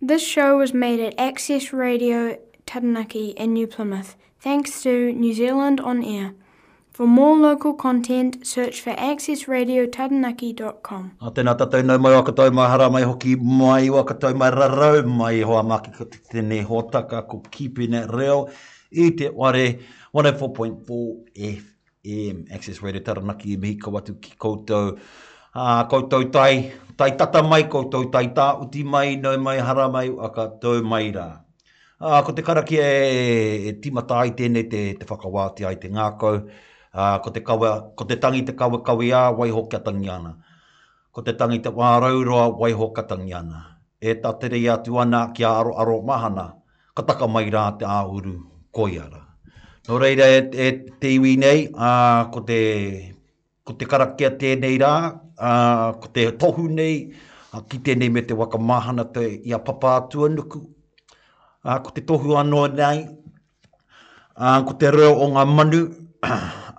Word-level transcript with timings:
This 0.00 0.22
show 0.22 0.56
was 0.58 0.72
made 0.72 1.00
at 1.02 1.18
Access 1.18 1.72
Radio 1.72 2.38
Taranaki 2.66 3.30
in 3.34 3.52
New 3.54 3.66
Plymouth, 3.66 4.14
thanks 4.38 4.80
to 4.86 5.10
New 5.12 5.34
Zealand 5.34 5.80
On 5.80 6.04
Air. 6.04 6.34
For 6.94 7.04
more 7.04 7.36
local 7.36 7.74
content, 7.74 8.46
search 8.46 8.80
for 8.80 8.92
accessradiotaranaki.com. 8.94 11.14
A 11.20 11.32
tēnā 11.34 11.56
tātou 11.58 11.82
nau 11.84 11.98
mai 11.98 12.10
wakatau 12.14 12.54
mai 12.54 12.68
hara 12.70 12.86
mai 12.88 13.02
hoki 13.02 13.34
mai 13.42 13.90
wakatau 13.94 14.36
mai 14.38 14.50
rarau 14.54 15.02
mai 15.02 15.40
hoa 15.40 15.62
maki 15.66 15.90
kati 15.98 16.18
tēne 16.34 16.62
hōtaka 16.70 17.26
ko 17.26 17.42
keeping 17.50 17.92
it 17.94 18.08
real 18.14 18.48
i 18.92 19.10
te 19.10 19.28
ware 19.30 19.78
104.4 20.14 21.18
FM. 21.34 22.44
Access 22.52 22.80
Radio 22.82 23.00
Taranaki, 23.00 23.56
mihi 23.56 23.74
ka 23.74 23.90
ki 23.98 24.34
koutou 24.38 24.96
a 25.58 25.82
uh, 25.82 25.82
koutou 25.90 26.22
tai, 26.30 26.70
tai 26.96 27.10
tata 27.18 27.42
mai 27.42 27.66
koutou 27.66 28.04
tai 28.12 28.30
tā 28.30 28.46
uti 28.62 28.84
mai, 28.86 29.18
nau 29.18 29.34
mai, 29.42 29.58
hara 29.58 29.88
mai, 29.90 30.06
aka 30.26 30.44
tō 30.62 30.78
mai 30.86 31.10
rā. 31.10 31.30
Uh, 31.98 32.14
ah, 32.14 32.20
ko 32.22 32.30
te 32.30 32.44
karaki 32.46 32.76
e, 32.78 32.90
e 33.66 33.72
timata 33.82 34.20
ai 34.22 34.30
tēnei 34.38 34.68
te, 34.70 34.82
te 35.02 35.06
whakawāti 35.10 35.66
ai 35.66 35.74
te 35.82 35.88
ngākau, 35.90 36.36
uh, 36.94 37.16
ko, 37.24 37.32
te 37.34 37.42
kawa, 37.42 37.72
ko 37.98 38.06
te 38.06 38.14
tangi 38.22 38.44
te 38.46 38.54
kawa 38.54 38.78
kawi 38.86 39.08
ā, 39.18 39.24
waiho 39.34 39.64
kia 39.66 39.80
tangi 39.82 40.06
ana. 40.06 40.36
Ko 41.10 41.24
te 41.26 41.34
tangi 41.34 41.58
te 41.58 41.72
wārauroa, 41.74 42.44
waiho 42.54 42.92
kia 42.94 43.02
tangi 43.10 43.34
ana. 43.34 43.64
E 43.98 44.14
tā 44.14 44.30
tere 44.38 44.60
atu 44.70 44.94
ana 45.02 45.24
ki 45.34 45.42
aro 45.42 45.74
aro 45.82 45.96
mahana, 46.06 46.44
ka 46.94 47.02
taka 47.02 47.26
mai 47.26 47.48
rā 47.50 47.66
te 47.78 47.82
āuru 47.90 48.36
koiara. 48.70 49.24
Nō 49.90 49.98
reira 49.98 50.28
e, 50.38 50.42
e 50.68 50.98
te 51.02 51.16
iwi 51.18 51.34
nei, 51.42 51.66
uh, 51.74 52.28
ko 52.30 52.46
te, 52.46 52.58
ko 53.66 53.74
te 53.74 53.88
karakia 53.90 54.30
tēnei 54.38 54.78
rā, 54.78 54.94
ko 56.00 56.06
te 56.12 56.26
tohu 56.38 56.68
nei, 56.68 57.14
a 57.52 57.62
kite 57.68 57.94
nei 57.94 58.10
me 58.10 58.22
te 58.22 58.34
waka 58.34 58.58
mahana 58.58 59.04
te 59.04 59.22
ia 59.44 59.58
papa 59.58 59.96
atua 60.00 60.28
nuku, 60.28 60.58
a 61.64 61.78
ko 61.82 61.90
te 61.90 62.00
tohu 62.02 62.34
anō 62.40 62.62
nei, 62.76 62.98
a 64.36 64.60
ko 64.66 64.72
te 64.78 64.90
reo 64.90 65.14
o 65.14 65.26
ngā 65.34 65.44
manu, 65.56 65.80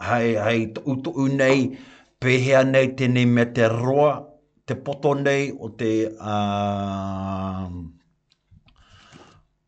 hei, 0.08 0.36
hei, 0.46 0.66
uto 0.86 1.12
nei, 1.28 1.78
pehea 2.20 2.64
nei 2.64 2.88
tenei 2.98 3.26
me 3.26 3.46
te 3.46 3.68
roa, 3.68 4.14
te 4.66 4.76
poto 4.76 5.14
nei 5.14 5.50
o 5.60 5.70
te, 5.70 5.92
a, 6.20 7.70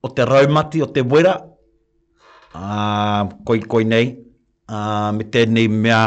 o 0.04 0.08
te 0.16 0.26
raumati, 0.28 0.82
o 0.84 0.92
te 0.92 1.02
wera, 1.12 1.36
a, 2.54 3.24
koi 3.48 3.60
koi 3.64 3.84
nei, 3.88 4.14
a, 4.68 5.12
me 5.16 5.24
tenei 5.32 5.68
mea, 5.68 6.04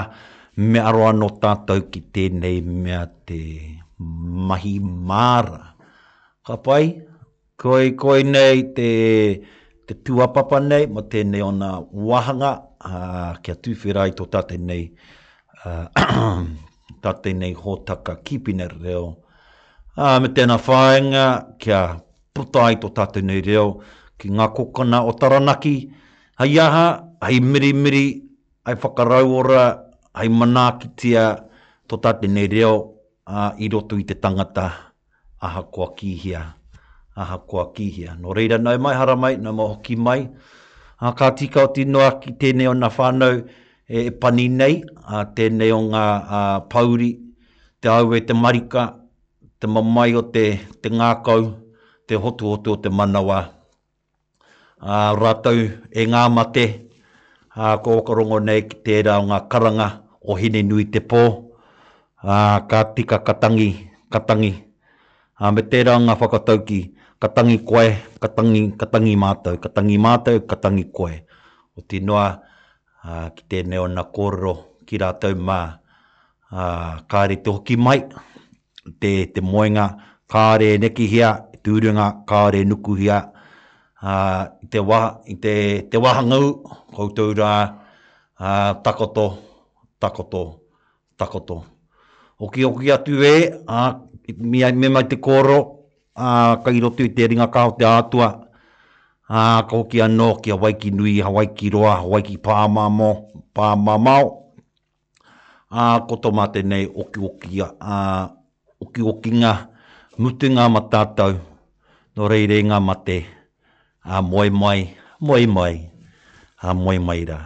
me 0.56 0.78
aro 0.78 1.08
anō 1.10 1.28
tātou 1.42 1.80
ki 1.90 2.00
tēnei 2.14 2.60
mea 2.62 3.04
te 3.26 3.38
mahi 3.98 4.76
māra. 4.80 5.74
Ka 6.46 6.56
pai, 6.62 6.92
koi 7.58 7.94
koi 7.98 8.22
nei 8.26 8.62
te, 8.76 8.90
te 9.86 9.94
tuapapa 10.06 10.60
nei, 10.62 10.86
ma 10.86 11.02
tēnei 11.10 11.42
ona 11.44 11.78
wahanga, 11.80 12.52
uh, 12.84 13.34
kia 13.42 13.56
tūwhera 13.56 14.06
i 14.12 14.16
tō 14.16 14.28
tātou 14.30 14.60
nei, 14.60 14.86
uh, 15.64 15.98
nei 17.34 17.54
hōtaka 17.54 18.20
kipine 18.24 18.68
reo. 18.68 19.16
Uh, 19.96 20.20
me 20.20 20.28
tēnā 20.36 20.58
whāenga, 20.66 21.56
kia 21.58 21.98
puta 22.34 22.66
ai 22.68 22.76
tō 22.82 22.92
tātou 22.94 23.22
nei 23.24 23.42
reo, 23.42 23.80
ki 24.18 24.30
ngā 24.30 24.52
kokona 24.54 25.02
o 25.06 25.14
Taranaki, 25.18 25.74
hei 26.40 26.58
aha, 26.62 26.86
hei 27.26 27.40
miri 27.40 27.72
miri, 27.74 28.04
ai 28.64 28.74
whakarau 28.80 29.32
ora, 29.40 29.68
ai 30.14 30.30
mana 30.30 30.78
ki 30.78 30.86
tia 30.98 31.24
to 31.90 31.96
tate 32.02 32.26
nei 32.30 32.46
reo 32.54 32.72
a, 33.26 33.52
i 33.58 33.66
roto 33.72 33.94
i 33.98 34.04
te 34.08 34.14
tangata 34.22 34.66
aha 35.44 35.60
kua 35.74 35.88
kihia, 35.98 36.40
aha 37.18 37.36
kua 37.48 37.72
kihia. 37.74 38.14
No 38.20 38.30
reira, 38.32 38.56
nau 38.62 38.78
mai 38.78 38.94
hara 38.94 39.16
mai, 39.16 39.34
nau 39.36 39.52
mai 39.52 39.66
hoki 39.72 39.96
mai, 39.96 40.20
a 41.00 41.12
ka 41.18 41.26
tika 41.38 41.60
o 41.66 41.72
tino 41.74 41.98
a 42.00 42.10
ki 42.22 42.30
tēnei 42.40 42.68
o 42.70 42.74
nga 42.78 42.88
whānau 42.96 43.34
e, 43.90 43.96
e 44.06 44.10
pani 44.22 44.46
nei, 44.48 44.74
a 45.04 45.16
tēnei 45.36 45.70
o 45.74 45.80
ngā 45.92 46.04
a, 46.38 46.38
pauri, 46.70 47.10
te 47.82 47.88
au 47.90 48.14
e 48.16 48.20
te 48.26 48.32
marika, 48.38 48.84
te 49.58 49.66
mamai 49.74 50.14
o 50.14 50.22
te, 50.36 50.46
te 50.82 50.88
ngākau, 50.98 51.42
te 52.08 52.14
hotu 52.24 52.52
hotu 52.54 52.74
o 52.78 52.78
te 52.84 52.88
manawa. 52.88 53.40
A, 54.80 54.96
rātou 55.22 55.60
e 56.00 56.06
ngā 56.14 56.22
mate, 56.38 56.66
a, 57.54 57.74
ko 57.84 57.98
okorongo 58.00 58.38
nei 58.48 58.64
ki 58.70 58.80
tērā 58.86 59.18
o 59.20 59.28
ngā 59.30 59.42
karanga, 59.52 59.90
o 60.24 60.32
hine 60.34 60.64
nui 60.64 60.88
te 60.88 60.98
pō, 61.04 61.20
uh, 62.24 62.58
ka 62.68 62.78
tika 62.96 63.20
katangi, 63.24 63.70
katangi, 64.10 64.52
uh, 65.40 65.50
me 65.52 65.62
tērā 65.70 65.96
ngā 66.06 66.16
whakatauki, 66.20 66.80
katangi 67.20 67.60
koe, 67.68 67.90
katangi, 68.20 68.64
katangi 68.80 69.14
mātou, 69.24 69.60
katangi 69.64 70.00
mātou, 70.06 70.40
katangi 70.48 70.88
koe. 70.96 71.20
O 71.76 71.84
te 71.86 72.00
noa, 72.00 72.26
uh, 73.04 73.28
ki 73.36 73.44
tēnei 73.52 73.82
o 73.82 73.86
nā 73.90 74.06
kōrero, 74.16 74.56
ki 74.88 75.00
rātou 75.04 75.36
mā, 75.36 75.60
uh, 76.50 76.98
kāre 77.12 77.36
te 77.44 77.52
hoki 77.52 77.76
mai, 77.76 78.00
te, 79.00 79.12
te 79.34 79.40
moenga, 79.44 79.90
kāre 80.30 80.74
neki 80.80 81.06
hia, 81.12 81.34
e 81.54 81.60
tūrunga, 81.64 82.08
kāre 82.28 82.64
nuku 82.68 82.96
hia, 83.04 83.20
uh, 84.00 84.44
te, 84.72 84.80
wa, 84.80 85.04
te, 85.40 85.58
te 85.92 86.00
wahangau, 86.00 86.54
koutou 86.96 87.36
rā, 87.36 87.54
uh, 88.40 88.72
takoto, 88.86 89.28
takoto, 90.04 90.60
takoto. 91.16 91.64
Oki 92.36 92.64
oki 92.68 92.92
atu 92.92 93.24
e, 93.24 93.60
a, 93.66 93.96
mi, 94.36 94.60
me 94.72 94.88
mai 94.92 95.06
te 95.08 95.16
koro, 95.16 95.58
a, 96.14 96.60
ka 96.62 96.70
i 96.74 96.80
roto 96.82 97.02
i 97.06 97.12
te 97.14 97.24
ringa 97.30 97.48
kaho 97.54 97.70
te 97.78 97.84
atua, 97.88 98.28
a, 99.30 99.64
ka 99.68 99.76
oki 99.78 100.02
anō 100.04 100.28
ki 100.44 100.52
a 100.52 100.56
waiki 100.60 100.90
nui, 100.92 101.20
a 101.24 101.30
waiki 101.32 101.70
roa, 101.72 101.94
a 102.02 102.08
waiki 102.12 102.36
pāmamo, 102.38 103.10
pāmamau, 103.56 104.28
a, 105.70 105.84
koto 106.10 106.32
mate 106.34 106.62
nei 106.66 106.86
oki 106.90 107.22
oki 107.30 107.62
a, 107.64 107.70
a, 107.80 107.96
oki 108.82 109.02
oki 109.14 109.32
ngā, 109.40 109.54
mutu 110.20 110.50
ngā 110.58 110.68
matātau, 110.74 111.38
no 112.18 112.28
reire 112.30 112.60
ngā 112.62 112.82
mate, 112.90 113.22
a, 114.04 114.20
moi 114.22 114.50
mai, 114.50 114.88
moi 115.22 115.46
mai, 115.56 115.74
a, 116.62 116.74
moi 116.74 116.98
mai 117.08 117.22
rā 117.30 117.42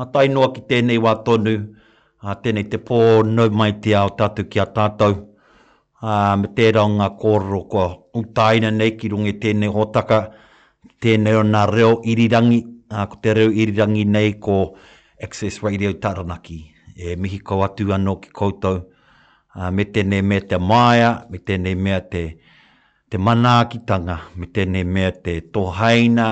a 0.00 0.06
tainua 0.14 0.52
ki 0.54 0.62
tēnei 0.70 0.98
wā 1.02 1.12
tonu, 1.26 1.52
a 2.22 2.34
tēnei 2.42 2.66
te 2.70 2.78
pō 2.86 2.98
nau 3.26 3.50
mai 3.50 3.72
te 3.82 3.94
ao 3.98 4.10
tatu 4.18 4.44
ki 4.50 4.60
a 4.62 4.66
tātou, 4.76 5.16
a 6.00 6.36
me 6.38 6.50
tērā 6.54 6.84
ngā 6.92 7.08
kōrero 7.22 7.60
kua 7.72 7.86
utaina 8.20 8.70
nei 8.70 8.92
ki 9.00 9.10
runga 9.14 9.32
tēnei 9.42 9.72
hōtaka, 9.74 10.20
tēnei 11.02 11.34
o 11.40 11.44
nā 11.46 11.64
reo 11.70 11.96
irirangi, 12.14 12.60
a 12.94 13.08
ko 13.10 13.18
te 13.26 13.34
reo 13.40 13.50
irirangi 13.54 14.04
nei 14.06 14.36
ko 14.42 14.58
Access 15.26 15.58
Radio 15.66 15.92
Taranaki, 15.98 16.60
e 16.94 17.16
mihi 17.18 17.40
kau 17.42 17.64
atu 17.66 17.90
anō 17.94 18.20
ki 18.22 18.30
koutou, 18.38 18.84
a 19.58 19.72
me 19.74 19.82
tēnei 19.90 20.22
mea 20.22 20.46
te 20.46 20.62
māia, 20.62 21.10
me 21.30 21.42
tēnei 21.42 21.74
mea 21.74 21.98
te, 22.06 22.22
te 23.10 23.18
manaakitanga, 23.18 24.20
me 24.38 24.46
tēnei 24.54 24.86
mea 24.86 25.10
te 25.10 25.40
tohaina, 25.42 26.30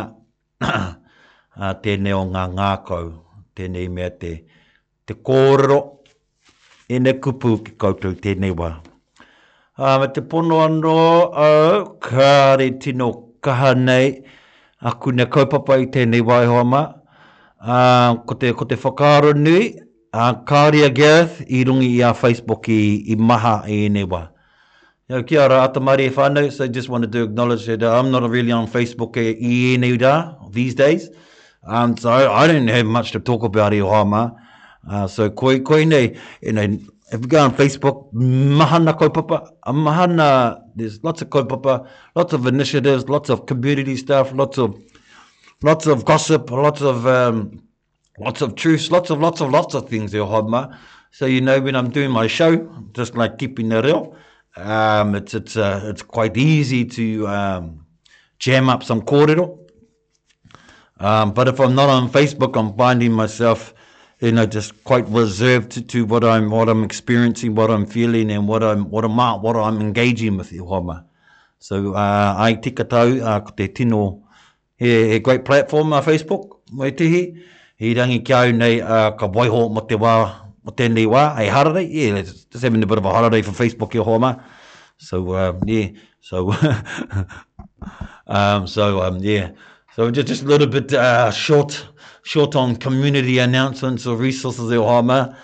a 1.59 1.75
tēnei 1.83 2.15
o 2.15 2.23
ngā 2.31 2.47
ngākau, 2.55 3.11
tēnei 3.59 3.89
mea 3.97 4.11
te, 4.21 4.31
te 5.07 5.15
kōrero 5.29 5.79
e 6.95 6.99
ne 7.03 7.17
kupu 7.25 7.55
ki 7.67 7.77
koutou 7.83 8.15
tēnei 8.25 8.53
wā. 8.59 8.75
Uh, 9.79 9.97
ma 10.01 10.07
te 10.17 10.23
pono 10.33 10.63
anō 10.65 10.93
au, 10.97 11.31
uh, 11.31 11.89
kā 12.07 12.31
re 12.57 12.71
tino 12.81 13.11
kaha 13.45 13.75
nei, 13.77 14.07
a 14.81 14.93
kuna 15.01 15.27
kaupapa 15.33 15.77
i 15.83 15.89
tēnei 15.93 16.23
wā 16.25 16.39
i 16.47 16.47
hoa 16.49 16.63
ah, 16.83 18.15
ko, 18.29 18.35
te, 18.41 18.51
ko 18.53 18.65
te 18.69 18.77
whakaaro 18.77 19.33
nui, 19.37 19.73
a 20.15 20.27
uh, 20.31 20.39
Kāria 20.49 20.89
Gareth 20.95 21.41
i 21.49 21.63
rungi 21.65 21.89
i 21.99 22.01
a 22.05 22.13
Facebook 22.15 22.69
i, 22.73 23.05
i 23.13 23.17
maha 23.17 23.61
i 23.69 23.83
ene 23.87 24.05
wā. 24.09 24.21
Yeah, 25.11 25.23
kia 25.23 25.43
ora, 25.45 25.63
atamari 25.69 26.07
e 26.09 26.11
whānau, 26.15 26.51
so 26.51 26.65
I 26.65 26.69
just 26.69 26.89
want 26.89 27.11
to 27.13 27.23
acknowledge 27.23 27.67
that 27.67 27.83
I'm 27.83 28.11
not 28.11 28.29
really 28.31 28.53
on 28.53 28.67
Facebook 28.67 29.17
e, 29.21 29.27
i 29.37 29.77
nei 29.77 29.93
wā 29.97 30.53
these 30.53 30.75
days. 30.75 31.11
Um, 31.69 31.97
so 31.97 32.11
I 32.11 32.47
don't 32.47 32.69
have 32.69 32.87
much 32.87 33.11
to 33.13 33.19
talk 33.21 33.43
about 33.43 33.75
i 33.75 33.79
hoa 33.79 34.05
ma. 34.05 34.31
Uh, 34.89 35.09
so 35.09 35.31
koe, 35.31 35.59
koe 35.61 35.85
nei, 35.85 36.17
you 36.41 36.53
know, 36.53 36.63
if 36.63 37.21
you 37.21 37.27
go 37.27 37.43
on 37.45 37.55
Facebook, 37.57 38.13
mahana 38.15 38.97
kaupapa, 38.97 39.49
mahana, 39.67 40.61
there's 40.77 41.03
lots 41.03 41.23
of 41.23 41.29
kaupapa, 41.29 41.89
lots 42.15 42.33
of 42.33 42.47
initiatives, 42.47 43.09
lots 43.09 43.31
of 43.31 43.47
community 43.47 43.97
stuff, 43.97 44.33
lots 44.33 44.59
of 44.59 44.79
lots 45.63 45.87
of 45.89 46.05
gossip, 46.05 46.49
lots 46.53 46.83
of 46.83 47.05
um, 47.07 47.63
lots 48.21 48.43
of 48.43 48.55
truths, 48.55 48.91
lots 48.93 49.11
of 49.11 49.19
lots 49.19 49.41
of 49.41 49.51
lots 49.51 49.75
of 49.75 49.89
things 49.89 50.15
i 50.15 50.19
hoa 50.19 50.43
ma. 50.49 50.69
So 51.11 51.27
you 51.27 51.41
know 51.41 51.61
when 51.61 51.75
I'm 51.75 51.91
doing 51.91 52.11
my 52.13 52.29
show, 52.29 52.65
just 52.93 53.17
like 53.17 53.39
keeping 53.39 53.73
it 53.73 53.85
real, 53.85 54.15
um, 54.57 55.17
it's, 55.17 55.35
it's, 55.35 55.57
uh, 55.57 55.81
it's 55.85 56.03
quite 56.03 56.37
easy 56.37 56.85
to 56.85 57.27
um, 57.27 57.87
jam 58.39 58.69
up 58.69 58.85
some 58.85 59.01
kōrero, 59.03 59.66
Um, 60.99 61.33
but 61.33 61.47
if 61.49 61.61
I'm 61.61 61.75
not 61.75 61.89
on 61.91 62.11
Facebook, 62.11 62.59
I'm 62.59 62.75
finding 62.77 63.13
myself, 63.13 63.75
you 64.21 64.33
know, 64.33 64.47
just 64.47 64.83
quite 64.85 65.07
reserved 65.09 65.73
to, 65.73 65.83
to 65.83 66.05
what 66.07 66.25
I'm 66.25 66.51
what 66.51 66.71
I'm 66.71 66.85
experiencing, 66.85 67.55
what 67.55 67.71
I'm 67.71 67.85
feeling, 67.85 68.31
and 68.31 68.49
what 68.49 68.63
I'm 68.63 68.89
what 68.91 69.05
I'm 69.05 69.19
at, 69.21 69.41
what 69.43 69.57
I'm 69.57 69.81
engaging 69.81 70.39
with. 70.39 70.51
Ihoma. 70.51 71.05
So 71.59 71.95
uh, 71.95 72.35
I 72.39 72.55
tika 72.55 72.85
tau 72.85 73.07
uh, 73.19 73.41
ko 73.41 73.51
te 73.51 73.69
tino 73.69 74.23
a 74.81 75.13
he 75.13 75.19
great 75.19 75.45
platform 75.45 75.93
uh, 75.95 76.03
Facebook 76.03 76.61
mai 76.73 76.91
tihi 76.93 77.43
he 77.77 77.95
rangi 77.95 78.23
ki 78.25 78.33
au 78.35 78.51
nei 78.53 78.81
uh, 78.81 79.11
ka 79.13 79.27
ho 79.29 79.69
mo 79.71 79.81
te 79.81 79.95
wā 79.97 80.15
mo 80.65 80.73
tēnei 80.73 81.07
wā 81.07 81.35
hei 81.37 81.49
hararei 81.49 81.89
yeah, 81.91 82.21
just 82.21 82.53
having 82.63 82.83
a 82.83 82.87
bit 82.87 82.99
of 82.99 83.07
a 83.07 83.11
hararei 83.11 83.43
for 83.43 83.53
Facebook 83.53 83.95
i 83.99 84.05
hoa 84.05 84.45
so 84.99 85.35
um, 85.35 85.61
yeah 85.65 85.89
so 86.21 86.53
um, 88.27 88.67
so 88.67 89.01
um, 89.01 89.17
yeah 89.23 89.53
So 89.97 90.11
just 90.11 90.29
just 90.29 90.43
a 90.43 90.47
little 90.47 90.67
bit 90.67 90.93
uh, 90.93 91.31
short, 91.31 91.87
short 92.23 92.55
on 92.55 92.77
community 92.77 93.39
announcements 93.39 94.07
or 94.07 94.15
resources 94.19 94.71
e 94.71 94.77
oha 94.77 95.01
mā. 95.03 95.35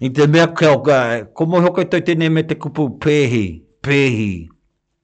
I 0.00 0.08
te 0.08 0.26
mea 0.26 0.46
kia 0.58 0.70
oka, 0.70 1.28
ko 1.36 1.44
mo 1.44 1.60
hoko 1.60 1.84
i 1.84 1.88
tau 1.94 2.00
tēne 2.00 2.30
me 2.32 2.42
te 2.42 2.54
kupu 2.54 2.86
pēhi, 3.04 3.42
pēhi, 3.84 4.48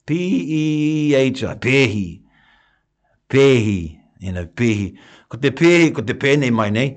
P-E-H-I, 0.09 1.53
pēhi, 1.67 2.05
pēhi, 3.31 3.77
you 4.25 4.33
know, 4.33 4.47
pēhi. 4.63 4.89
Ko 5.29 5.37
te 5.37 5.51
pēhi, 5.61 5.91
ko 5.93 6.01
te 6.11 6.17
pēnei 6.25 6.49
mai 6.63 6.71
nei, 6.71 6.95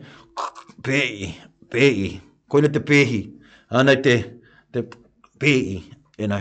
pēhi, 0.87 1.33
pēhi, 1.75 2.07
koina 2.47 2.69
te 2.71 2.79
pēhi, 2.93 3.19
ana 3.83 3.97
te, 4.07 4.15
te 4.71 4.85
pēhi, 5.43 5.81
you 6.17 6.31
know, 6.31 6.39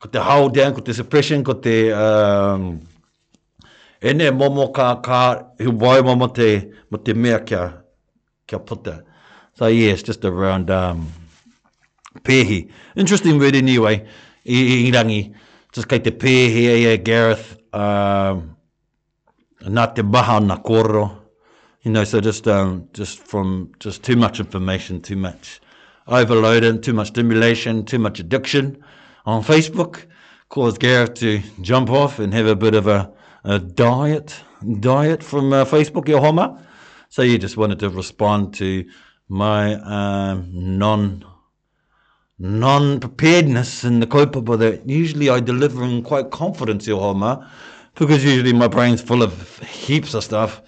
ko 0.00 0.08
te 0.08 0.24
hold 0.30 0.56
down, 0.56 0.72
ko 0.72 0.80
te 0.88 0.96
suppression, 0.96 1.44
ko 1.44 1.58
te, 1.68 1.76
um, 1.92 2.78
e 4.02 4.12
ne 4.12 4.30
momo 4.30 4.66
ka 4.72 4.96
ka 5.00 5.44
he 5.58 5.66
wai 5.68 6.00
mama 6.02 6.28
te 6.28 6.68
mo 6.90 6.98
te 6.98 7.14
mea 7.14 7.38
kia 7.38 7.64
kia 8.48 8.58
puta 8.58 8.94
so 9.56 9.66
yes 9.66 9.78
yeah, 9.78 9.94
just 10.06 10.24
around 10.24 10.68
um 10.70 11.06
pehi 12.24 12.68
interesting 12.96 13.38
word 13.38 13.54
anyway 13.54 13.96
i, 14.46 14.54
i, 14.54 14.88
i 14.88 14.90
rangi 14.96 15.22
just 15.72 15.86
kai 15.88 15.98
te 15.98 16.10
pehi 16.10 16.62
e 16.74 16.82
yeah, 16.82 16.96
Gareth 16.96 17.44
um 17.72 18.54
na 19.78 19.86
te 19.86 20.02
baha 20.02 20.40
na 20.40 20.56
koro 20.56 21.04
you 21.84 21.92
know 21.92 22.02
so 22.04 22.20
just 22.20 22.46
um 22.48 22.84
just 22.92 23.18
from 23.32 23.68
just 23.78 24.02
too 24.02 24.16
much 24.16 24.40
information 24.40 25.00
too 25.00 25.16
much 25.28 25.60
overloading 26.08 26.80
too 26.80 26.92
much 27.00 27.06
stimulation 27.14 27.84
too 27.84 27.98
much 28.00 28.18
addiction 28.20 28.76
on 29.26 29.42
facebook 29.54 30.06
caused 30.48 30.80
Gareth 30.80 31.14
to 31.24 31.30
jump 31.70 31.88
off 32.02 32.18
and 32.18 32.34
have 32.34 32.46
a 32.48 32.56
bit 32.56 32.74
of 32.74 32.86
a 32.88 32.98
a 33.44 33.58
diet 33.58 34.40
diet 34.78 35.22
from 35.22 35.52
uh, 35.52 35.64
Facebook, 35.64 36.06
your 36.08 36.20
homer. 36.20 36.56
So 37.08 37.22
you 37.22 37.38
just 37.38 37.56
wanted 37.56 37.80
to 37.80 37.88
respond 37.90 38.54
to 38.54 38.84
my 39.28 39.74
uh, 39.74 40.40
non 40.50 41.24
non 42.38 43.00
preparedness 43.00 43.84
in 43.84 44.00
the 44.00 44.06
kaupapa 44.06 44.58
that 44.58 44.88
usually 44.88 45.28
I 45.28 45.40
deliver 45.40 45.82
in 45.84 46.02
quite 46.02 46.30
confidence, 46.30 46.86
your 46.86 47.00
homer, 47.00 47.48
because 47.96 48.24
usually 48.24 48.52
my 48.52 48.68
brain's 48.68 49.00
full 49.02 49.22
of 49.22 49.58
heaps 49.58 50.14
of 50.14 50.24
stuff. 50.24 50.62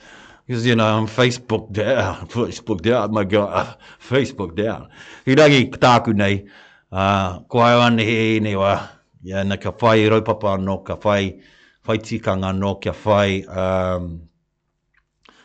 Because 0.47 0.67
you 0.67 0.75
know 0.76 0.85
I'm 0.99 1.06
Facebook 1.06 1.73
down, 1.73 2.26
Facebook 2.29 2.82
down, 2.82 3.12
my 3.12 3.25
God, 3.25 3.50
uh, 3.67 3.75
Facebook 4.06 4.55
down. 4.56 4.88
Hiragi 5.25 5.71
kataku 5.71 6.12
nei, 6.15 6.47
uh, 6.93 7.38
kua 7.49 7.87
ane 7.87 8.00
he 8.00 8.41
ne 8.41 8.55
wa, 8.56 8.87
ya 9.23 9.43
na 9.43 9.56
kafai 9.56 10.11
ro 10.11 10.21
papa 10.21 10.59
no 10.59 10.81
kafai 10.82 11.41
whaitika 11.87 12.35
ngā 12.41 12.51
no 12.59 12.75
kia 12.85 12.93
whai. 13.05 13.43
Um, 13.61 14.23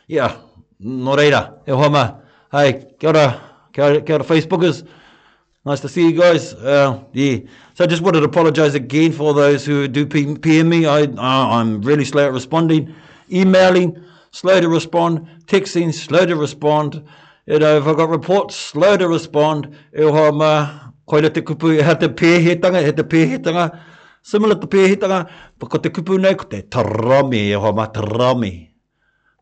yeah, 0.08 0.36
no 0.80 1.16
reira, 1.16 1.56
e 1.68 1.72
hoa 1.72 2.22
Hei, 2.52 2.74
kia 3.00 3.10
ora, 3.10 3.26
kia 3.72 3.84
ora, 3.84 4.02
kia 4.02 4.16
ora 4.16 4.24
Facebookers. 4.24 4.84
Nice 5.66 5.82
to 5.82 5.90
see 5.90 6.06
you 6.10 6.14
guys. 6.14 6.54
Uh, 6.56 7.04
yeah. 7.14 7.38
So 7.76 7.84
I 7.84 7.88
just 7.88 8.02
wanted 8.02 8.22
to 8.22 8.26
apologize 8.26 8.74
again 8.74 9.12
for 9.12 9.34
those 9.36 9.66
who 9.66 9.88
do 9.88 10.06
PM 10.06 10.70
me. 10.70 10.86
I, 10.88 11.04
uh, 11.04 11.12
I'm 11.18 11.82
really 11.82 12.06
slow 12.06 12.26
at 12.26 12.32
responding. 12.32 12.92
Emailing, 13.32 14.02
slow 14.32 14.60
to 14.60 14.68
respond. 14.70 15.28
Texting, 15.46 15.94
slow 15.94 16.26
to 16.26 16.36
respond. 16.38 17.04
You 17.46 17.60
know, 17.60 17.78
if 17.78 17.86
I've 17.86 17.98
got 17.98 18.10
reports, 18.10 18.56
slow 18.56 18.98
to 18.98 19.08
respond. 19.10 19.76
E 19.96 20.02
hoa 20.02 20.32
mā, 20.32 20.92
koeira 21.08 21.32
te 21.32 21.42
kupu, 21.42 21.76
he 21.84 21.96
te 22.00 22.08
pēhetanga, 22.08 22.84
he 22.84 22.92
te 22.94 23.04
pēhetanga. 23.04 23.76
He 23.76 23.82
Similar 24.24 24.56
to 24.60 24.68
pēhi 24.68 25.00
tanga, 25.00 25.24
pa 25.60 25.68
ko 25.68 25.80
te 25.80 25.90
kupu 25.92 26.18
nei, 26.20 26.36
ko 26.36 26.46
te 26.50 26.62
tarami, 26.62 27.40
e 27.52 27.56
hoa 27.56 27.72
ma 27.76 27.88
tarami. 27.92 28.52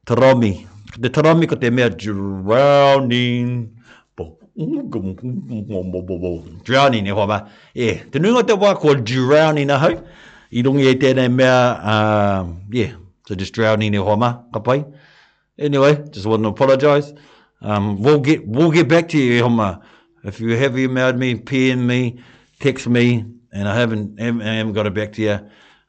Tarami. 0.08 0.52
Ko 0.94 1.00
te 1.04 1.10
tarami, 1.10 1.48
ko 1.50 1.56
te 1.56 1.70
mea 1.72 1.90
drowning. 1.90 3.74
Bo, 4.18 4.38
mo, 4.56 5.84
mo, 5.84 6.02
mo, 6.04 6.36
drowning, 6.66 7.08
e 7.08 7.12
hoa 7.16 7.26
ma. 7.28 7.40
E, 7.74 7.84
yeah. 7.84 8.04
te 8.12 8.20
nunga 8.22 8.44
te 8.46 8.54
wā 8.54 8.76
kua 8.80 8.94
drowning 9.00 9.74
ahau, 9.74 9.98
i 10.52 10.64
rungi 10.64 10.88
e 10.92 10.94
tēnei 11.02 11.28
mea, 11.34 11.56
uh, 11.82 11.96
um, 12.46 12.56
yeah, 12.72 12.94
so 13.28 13.36
just 13.36 13.54
drowning, 13.58 13.94
e 13.98 13.98
hoa 13.98 14.16
ma, 14.18 14.32
ka 14.54 14.62
Anyway, 15.60 16.04
just 16.12 16.28
want 16.28 16.44
to 16.44 16.50
apologize. 16.50 17.14
Um, 17.62 18.00
we'll 18.04 18.20
get 18.20 18.48
we'll 18.48 18.70
get 18.70 18.88
back 18.88 19.10
to 19.10 19.18
you, 19.18 19.34
e 19.34 19.40
Homer. 19.40 19.80
If 20.24 20.40
you 20.40 20.56
have 20.56 20.74
emailed 20.74 21.18
me, 21.18 21.34
PM 21.34 21.88
me, 21.88 22.20
text 22.60 22.88
me, 22.88 23.26
and 23.58 23.68
I 23.68 23.74
haven't, 23.76 24.22
I 24.22 24.54
haven't 24.58 24.74
got 24.74 24.86
it 24.86 24.94
back 24.94 25.14
to 25.14 25.22
you. 25.24 25.40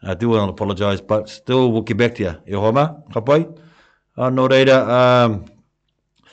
I 0.03 0.15
do 0.15 0.31
want 0.31 0.49
to 0.49 0.53
apologise, 0.53 1.00
but 1.03 1.29
still 1.29 1.70
we'll 1.70 1.82
get 1.82 1.97
back 1.99 2.15
to 2.17 2.23
you. 2.23 2.35
E 2.49 2.53
homa, 2.59 3.03
ka 3.12 3.20
Uh, 3.20 4.25
ah, 4.25 4.31
no 4.31 4.49
reira, 4.49 4.76
um, 4.88 5.44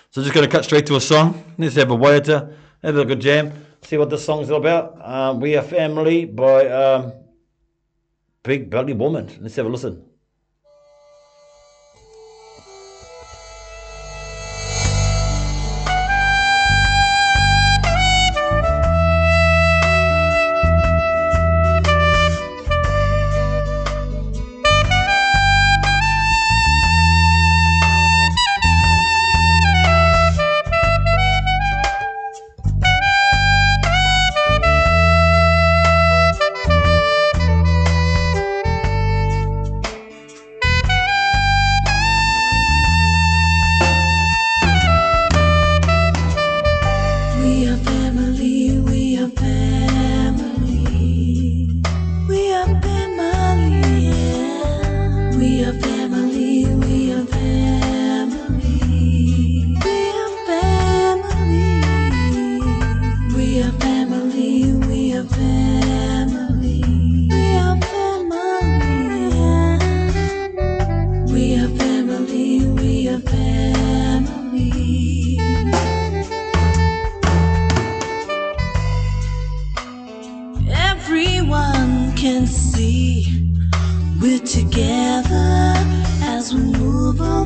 so 0.10 0.24
just 0.24 0.34
going 0.34 0.46
to 0.50 0.50
cut 0.52 0.64
straight 0.66 0.88
to 0.88 0.96
a 0.96 1.02
song. 1.02 1.44
Let's 1.58 1.76
have 1.76 1.92
a 1.92 1.96
waiata, 1.96 2.52
have 2.82 2.96
a 2.98 3.06
good 3.06 3.20
jam, 3.20 3.52
see 3.82 3.98
what 3.98 4.10
this 4.10 4.26
song's 4.26 4.50
all 4.50 4.58
about. 4.60 4.98
Uh, 5.00 5.38
we 5.38 5.56
Are 5.56 5.62
Family 5.62 6.26
by 6.26 6.68
um, 6.70 7.14
Big 8.42 8.72
Belly 8.72 8.94
Woman. 8.94 9.30
Let's 9.40 9.56
have 9.58 9.68
a 9.68 9.70
listen. 9.70 10.04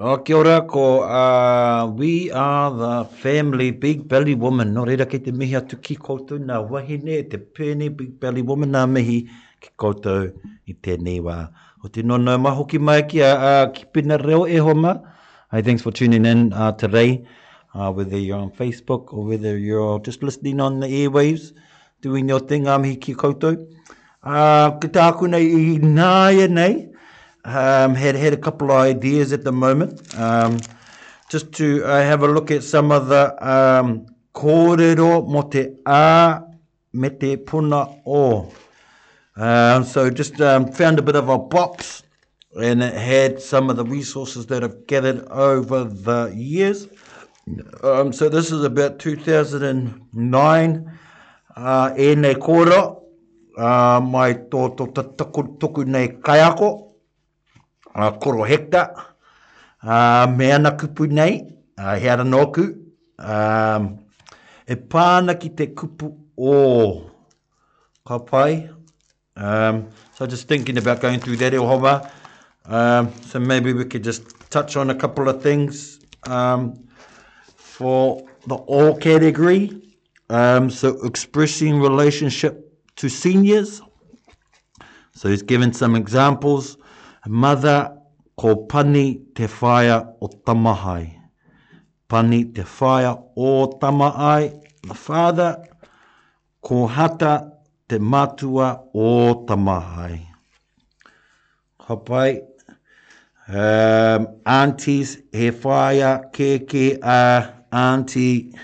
O 0.00 0.12
oh, 0.12 0.18
kia 0.18 0.36
ora 0.36 0.62
ko, 0.62 1.02
uh, 1.02 1.84
we 1.98 2.30
are 2.30 2.70
the 2.70 3.04
family 3.18 3.72
big 3.72 4.06
belly 4.06 4.32
woman. 4.36 4.70
Nō 4.70 4.84
reira 4.86 5.04
ki 5.10 5.18
te 5.26 5.32
mihi 5.32 5.56
atu 5.58 5.74
ki 5.82 5.96
koutou 5.96 6.38
nā 6.50 6.58
wahine, 6.74 7.16
te 7.32 7.38
pēne 7.56 7.88
big 7.96 8.12
belly 8.20 8.44
woman 8.50 8.70
nā 8.76 8.84
mihi 8.92 9.16
ki 9.58 9.72
koutou 9.82 10.28
i 10.70 10.76
tēnei 10.86 11.16
wā. 11.24 11.38
O 11.82 11.90
te 11.90 12.04
no 12.06 12.14
nō 12.28 12.36
maho 12.44 12.68
ki 12.72 12.78
mai 12.78 13.00
ki 13.10 13.24
a 13.26 13.30
uh, 13.46 13.72
ki 13.74 13.88
pina 13.98 14.18
reo 14.22 14.44
e 14.46 14.60
homa. 14.68 14.92
Hey, 15.50 15.62
thanks 15.62 15.82
for 15.82 15.90
tuning 15.90 16.26
in 16.34 16.52
uh, 16.52 16.70
today, 16.84 17.24
uh, 17.74 17.90
whether 17.90 18.16
you're 18.18 18.38
on 18.38 18.52
Facebook 18.52 19.12
or 19.12 19.24
whether 19.24 19.58
you're 19.58 19.98
just 20.06 20.22
listening 20.22 20.60
on 20.60 20.78
the 20.78 20.86
airwaves, 20.86 21.50
doing 22.02 22.28
your 22.28 22.38
thing, 22.38 22.68
I'm 22.68 22.82
um, 22.82 22.84
here 22.84 22.94
ki 23.02 23.14
koutou. 23.16 23.58
Uh, 24.22 24.78
ki 24.78 24.94
tākuna 25.00 25.42
i 25.42 25.78
nāia 25.82 26.46
nei, 26.48 26.87
um, 27.48 27.94
had 27.94 28.14
had 28.14 28.32
a 28.34 28.36
couple 28.36 28.70
of 28.70 28.76
ideas 28.76 29.32
at 29.32 29.42
the 29.44 29.52
moment. 29.52 30.14
Um, 30.18 30.58
just 31.28 31.52
to 31.52 31.84
uh, 31.84 32.00
have 32.02 32.22
a 32.22 32.28
look 32.28 32.50
at 32.50 32.62
some 32.64 32.90
of 32.92 33.08
the 33.08 33.36
um, 33.46 34.06
kōrero 34.34 35.28
mo 35.28 35.42
te 35.42 35.66
ā 35.86 36.42
me 36.92 37.10
te 37.10 37.36
puna 37.36 37.86
o. 38.06 38.50
Um, 39.36 39.84
so 39.84 40.08
just 40.10 40.40
um, 40.40 40.72
found 40.72 40.98
a 40.98 41.02
bit 41.02 41.16
of 41.16 41.28
a 41.28 41.36
box 41.38 42.02
and 42.60 42.82
it 42.82 42.94
had 42.94 43.40
some 43.42 43.68
of 43.70 43.76
the 43.76 43.84
resources 43.84 44.46
that 44.46 44.64
I've 44.64 44.86
gathered 44.86 45.26
over 45.28 45.84
the 45.84 46.32
years. 46.34 46.88
Um, 47.82 48.10
so 48.12 48.28
this 48.28 48.50
is 48.50 48.62
about 48.64 48.98
2009. 48.98 50.90
Uh, 51.56 51.92
e 51.98 52.14
nei 52.14 52.34
kōrero, 52.34 53.02
uh, 53.58 54.00
mai 54.00 54.34
tō 54.34 54.76
tō 54.76 54.86
tō 54.94 55.02
tō 55.18 55.24
tō 55.58 55.68
tō 55.74 56.84
a 57.98 58.12
koro 58.18 58.44
hekta 58.44 58.82
a 59.82 60.26
mea 60.36 60.58
na 60.58 60.70
kupu 60.76 61.06
nei, 61.10 61.42
a 61.78 61.96
heara 62.02 62.24
nōku, 62.24 62.64
e 64.66 64.76
pāna 64.94 65.34
ki 65.40 65.50
te 65.58 65.66
kupu 65.74 66.12
o 66.36 67.10
ka 68.06 68.18
pai. 68.18 68.68
Um, 69.36 69.88
so 70.14 70.26
just 70.26 70.48
thinking 70.48 70.78
about 70.78 71.00
going 71.00 71.20
through 71.20 71.36
that, 71.36 71.52
Ehova. 71.52 72.10
Um, 72.66 73.12
so 73.22 73.38
maybe 73.38 73.72
we 73.72 73.84
could 73.84 74.02
just 74.02 74.22
touch 74.50 74.76
on 74.76 74.90
a 74.90 74.94
couple 74.94 75.28
of 75.28 75.40
things 75.42 76.00
um, 76.26 76.74
for 77.54 78.20
the 78.48 78.56
all 78.56 78.96
category. 78.96 79.94
Um, 80.28 80.70
so 80.70 81.00
expressing 81.04 81.80
relationship 81.80 82.60
to 82.96 83.08
seniors. 83.08 83.80
So 85.14 85.28
he's 85.28 85.42
given 85.42 85.72
some 85.72 85.94
examples. 85.94 86.77
Mother, 87.28 87.92
ko 88.40 88.56
pani 88.70 89.06
te 89.34 89.46
whaia 89.46 89.96
o 90.22 90.28
tamahai. 90.28 91.12
Pani 92.08 92.44
te 92.54 92.62
whaia 92.62 93.18
o 93.36 93.66
tamahai. 93.78 94.48
The 94.82 94.94
Father, 94.94 95.62
ko 96.62 96.86
hata 96.86 97.52
te 97.86 97.98
matua 97.98 98.80
o 98.94 99.44
tamahai. 99.46 100.26
Ka 101.78 101.96
pai, 101.96 102.40
um, 103.48 104.26
aunties, 104.46 105.18
he 105.32 105.50
whaia 105.50 106.30
keke 106.32 106.98
a 107.02 107.36
uh, 107.36 107.50
auntie, 107.70 108.54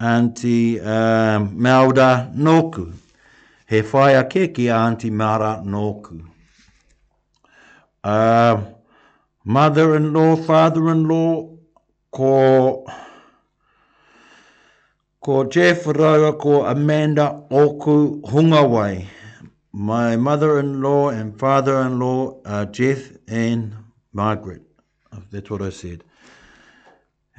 auntie 0.00 0.80
um, 0.80 1.58
Melda 1.60 2.30
Noku 2.36 2.94
he 3.72 3.80
whae 3.80 4.14
a 4.20 4.24
ke 4.32 4.42
ki 4.56 4.66
a 4.68 4.76
anti 4.76 5.08
mara 5.10 5.52
nōku. 5.64 6.16
Uh, 8.04 8.60
mother-in-law, 9.46 10.36
father-in-law, 10.36 11.48
ko, 12.10 12.34
ko 15.24 15.44
Jeff 15.44 15.84
Raua, 15.86 16.38
ko 16.38 16.66
Amanda 16.66 17.44
Oku 17.50 18.20
Hungawai. 18.20 19.06
My 19.72 20.16
mother-in-law 20.16 21.08
and 21.08 21.38
father-in-law 21.38 22.42
are 22.44 22.66
Jeff 22.66 23.02
and 23.26 23.74
Margaret. 24.12 24.60
That's 25.30 25.48
what 25.48 25.62
I 25.62 25.70
said. 25.70 26.04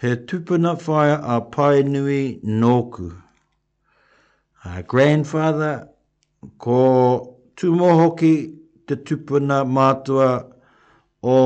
He 0.00 0.16
tupuna 0.16 0.74
whai 0.86 1.10
a 1.20 1.40
pai 1.42 1.82
nui 1.82 2.40
nōku. 2.44 3.20
A 4.64 4.82
grandfather, 4.82 5.88
ko 6.58 7.36
tūmohoki 7.56 8.56
te 8.86 8.96
tupuna 8.96 9.62
mātua 9.76 10.50
o 11.22 11.36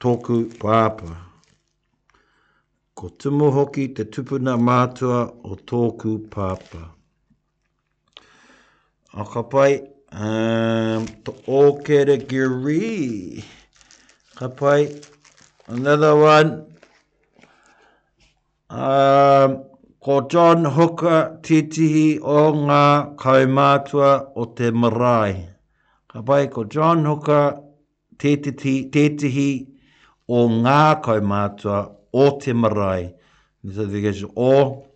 tōku 0.00 0.46
pāpa. 0.56 1.16
Ko 2.94 3.08
tūmohoki 3.20 3.94
te 3.94 4.04
tupuna 4.04 4.54
mātua 4.56 5.30
o 5.44 5.54
tōku 5.56 6.18
pāpa. 6.28 6.88
A 9.12 9.24
ka 9.24 9.42
pai, 9.42 9.80
um, 10.12 11.06
tō 11.24 11.84
kere 11.84 12.16
giri. 12.28 13.44
Ka 14.36 14.48
pai, 14.48 14.94
another 15.68 16.14
one 16.14 16.72
um 18.70 19.64
ko 20.02 20.20
John 20.30 20.64
Hooker 20.64 21.38
titihi 21.42 22.20
o 22.22 22.52
nga 22.54 23.14
kaumātua 23.16 24.30
o 24.36 24.44
te 24.54 24.70
marae. 24.70 25.48
Ka 26.08 26.22
pai 26.22 26.46
ko 26.48 26.64
John 26.64 27.04
Hooker 27.04 27.58
titihi 28.16 29.50
o 30.28 30.48
nga 30.48 31.00
kaumātua 31.02 31.90
o 32.12 32.38
te 32.38 32.52
marae. 32.52 33.10
Mr. 33.64 33.86
Vigas, 33.90 34.22
o 34.36 34.86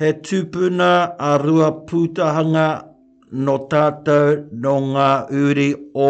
he 0.00 0.12
tūpuna 0.14 0.92
a 1.20 1.38
rua 1.44 1.72
pūtahanga 1.84 2.66
no 3.32 3.58
tātou 3.68 4.46
no 4.52 4.78
ngā 4.94 5.10
uri 5.28 5.74
o 5.92 6.08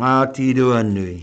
ngā 0.00 0.12
tīru 0.36 0.68
anui. 0.76 1.14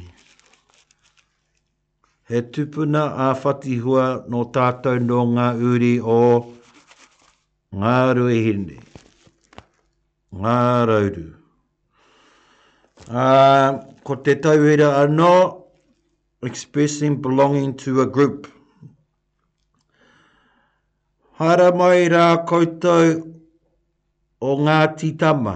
He 2.31 2.41
tupuna 2.55 3.03
a 3.29 3.33
Fatihua 3.43 4.03
no 4.29 4.43
tātou 4.57 4.99
no 5.05 5.21
ngā 5.33 5.45
uri 5.69 5.93
o 5.99 6.17
ngā 7.83 7.93
ruihine, 8.17 8.77
ngā 10.43 10.59
rauru. 10.89 11.25
Uh, 13.09 13.79
ko 14.05 14.15
te 14.27 14.35
tauhera 14.45 14.91
anō, 14.99 15.31
expressing 16.43 17.17
belonging 17.21 17.73
to 17.73 18.01
a 18.01 18.05
group. 18.05 18.45
Hara 21.39 21.71
mai 21.75 22.05
rā 22.13 22.45
koutou 22.45 23.17
o 24.39 24.55
ngā 24.67 24.77
titama, 24.99 25.55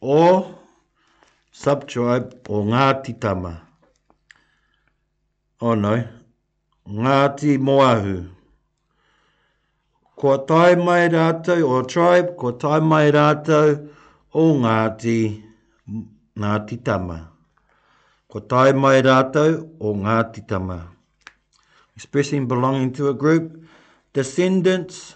o 0.00 0.20
ngā 0.22 0.59
subtribe 1.62 2.28
o 2.48 2.62
Ngāti 2.64 3.12
Tama. 3.20 3.50
O 5.60 5.68
oh, 5.70 5.74
no, 5.74 5.92
Ngāti 6.88 7.58
Moahu. 7.66 8.28
Ko 10.20 10.38
tai 10.48 10.74
mai 10.76 11.08
rātou 11.12 11.60
o 11.74 11.80
tribe, 11.92 12.32
ko 12.40 12.52
tai 12.64 12.80
mai 12.80 13.10
rātou 13.12 13.74
o 14.32 14.46
Ngāti, 14.64 15.18
Ngāti 16.40 16.78
Tama. 16.84 17.18
Ko 18.32 18.40
tai 18.52 18.72
mai 18.72 18.96
rātou 19.02 19.60
o 19.80 19.92
Ngāti 19.94 20.46
Tama. 20.48 20.80
Expressing 21.94 22.48
belonging 22.48 22.92
to 22.94 23.08
a 23.10 23.14
group, 23.22 23.52
descendants, 24.14 25.14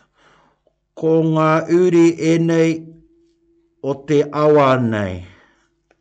ko 0.95 1.23
ngā 1.35 1.51
uri 1.73 2.09
e 2.35 2.41
nei 2.41 2.75
o 3.83 3.95
te 4.11 4.25
awa 4.29 4.75
nei 4.81 5.31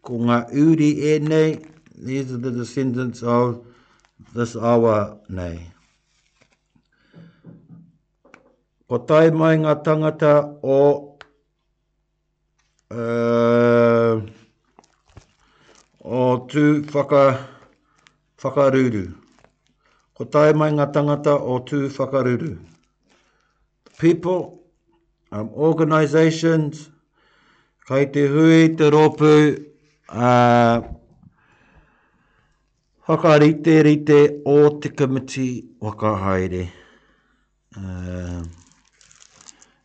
ko 0.03 0.17
ngā 0.27 0.37
uri 0.59 0.89
e 1.13 1.17
nei, 1.23 1.55
these 2.05 2.29
are 2.33 2.37
the 2.45 2.51
descendants 2.51 3.23
of 3.23 3.59
this 4.35 4.55
awa 4.55 5.17
nei. 5.29 5.57
Ko 8.91 8.97
tai 9.07 9.29
mai 9.31 9.53
ngā 9.63 9.77
tangata 9.87 10.33
o 10.75 10.79
uh, 12.91 14.27
o 16.19 16.27
tū 16.51 16.65
whaka, 16.93 17.23
whakaruru. 18.43 19.05
Ko 20.19 20.25
tai 20.29 20.51
mai 20.53 20.69
ngā 20.75 20.91
tangata 20.93 21.37
o 21.39 21.57
tū 21.71 21.87
whakaruru. 21.95 22.55
people, 23.97 24.63
um, 25.31 25.49
organizations, 25.55 26.89
kai 27.87 28.03
te 28.05 28.27
hui, 28.27 28.75
te 28.75 28.89
ropu, 28.91 29.72
Uh, 30.09 30.81
haka 33.07 33.37
rite 33.39 33.83
rite 33.83 34.41
o 34.45 34.79
te 34.79 34.89
committee 34.89 35.63
waka 35.79 36.15
haere. 36.17 36.69
Uh, 37.77 38.43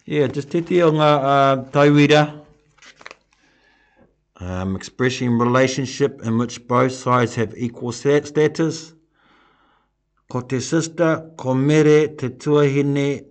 yeah, 0.06 0.26
just 0.26 0.50
te 0.50 0.60
te 0.60 0.82
o 0.82 0.90
ngā 0.92 1.10
uh, 1.32 1.64
tauira. 1.72 2.22
Um, 4.40 4.74
expressing 4.76 5.38
relationship 5.38 6.20
in 6.24 6.36
which 6.38 6.66
both 6.68 6.92
sides 6.92 7.34
have 7.36 7.54
equal 7.56 7.92
status. 7.92 8.94
Ko 10.28 10.40
te 10.40 10.60
sister, 10.60 11.30
ko 11.38 11.54
mere 11.54 12.08
te 12.08 12.28
tuahine 12.28 13.22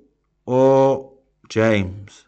o 0.48 1.12
James. 1.50 2.26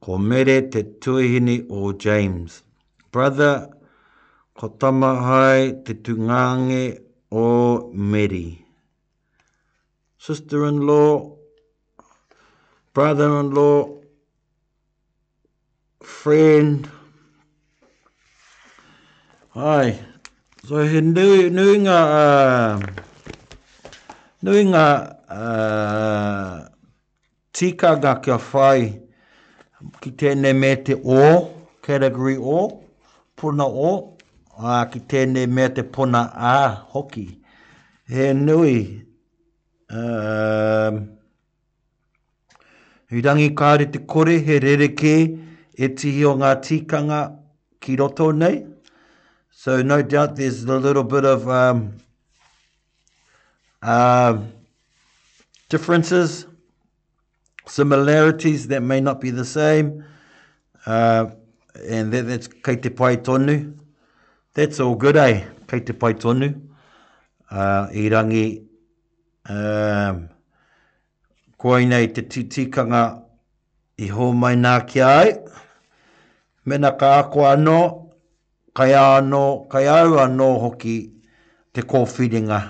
Ko 0.00 0.18
mere 0.18 0.60
te 0.68 0.82
tuahine 1.04 1.62
o 1.70 1.92
James. 1.92 2.62
Brother, 3.12 3.68
ko 4.54 4.68
hai 4.78 5.72
te 5.84 5.94
tungange 5.94 7.00
o 7.32 7.90
Mary. 7.92 8.64
Sister-in-law, 10.18 11.34
brother-in-law, 12.94 13.98
friend. 16.00 16.88
Ai, 19.56 19.98
so 20.64 20.78
he 20.86 21.00
nui, 21.00 21.50
nui 21.50 21.78
ngā, 21.78 21.98
uh, 22.14 22.80
nui 24.42 24.62
ngā 24.70 24.86
uh, 25.28 26.68
tika 27.52 27.94
tikanga 27.96 28.22
kia 28.22 28.38
whai 28.38 29.00
ki 30.00 30.10
tēnei 30.12 30.54
me 30.56 30.76
te 30.76 30.94
o, 31.02 31.24
category 31.82 32.36
o, 32.38 32.60
puna 33.40 33.64
o 33.66 33.90
a 34.60 34.80
ki 34.92 35.00
tēnei 35.08 35.48
mea 35.48 35.68
te 35.76 35.82
puna 35.96 36.24
a 36.36 36.56
hoki. 36.94 37.24
He 38.06 38.32
nui, 38.34 38.80
uh, 39.88 40.98
um, 43.16 43.40
i 43.40 43.48
kāre 43.62 43.86
te 43.92 44.02
kore 44.14 44.36
he 44.46 44.58
rereke 44.66 45.14
e 45.72 45.90
tihi 46.02 46.26
o 46.28 46.34
ngā 46.42 46.52
tikanga 46.66 47.22
ki 47.80 47.96
roto 48.02 48.28
nei. 48.42 48.64
So 49.50 49.80
no 49.82 50.02
doubt 50.02 50.36
there's 50.36 50.62
a 50.64 50.78
little 50.78 51.04
bit 51.04 51.24
of 51.24 51.48
um, 51.48 51.96
uh, 53.82 54.38
differences, 55.70 56.46
similarities 57.66 58.68
that 58.68 58.82
may 58.82 59.00
not 59.00 59.20
be 59.20 59.30
the 59.30 59.44
same. 59.44 60.04
Uh, 60.84 61.30
and 61.86 62.12
that, 62.12 62.26
that's 62.26 62.46
kei 62.48 62.76
te 62.76 62.90
pai 62.90 63.16
tonu. 63.18 63.76
That's 64.54 64.80
all 64.80 64.94
good, 64.96 65.16
eh? 65.16 65.44
Kei 65.68 65.80
te 65.80 65.92
pai 65.92 66.14
tonu. 66.14 66.48
Uh, 67.50 67.88
I 67.92 68.08
rangi, 68.10 68.64
um, 69.48 70.28
koi 71.58 71.84
nei 71.86 72.06
te 72.08 72.22
tikanga 72.22 73.22
i 73.98 74.08
hō 74.10 74.32
mai 74.34 74.54
nā 74.56 74.74
ki 74.88 75.00
ai. 75.04 75.32
Mena 76.64 76.92
ka 76.96 77.18
ako 77.22 77.44
anō, 77.52 77.78
kai 78.76 78.90
anō, 78.94 79.44
kai 79.70 79.86
au 79.88 80.18
anō 80.24 80.48
hoki 80.60 80.94
te 81.72 81.82
kōwhiringa 81.82 82.60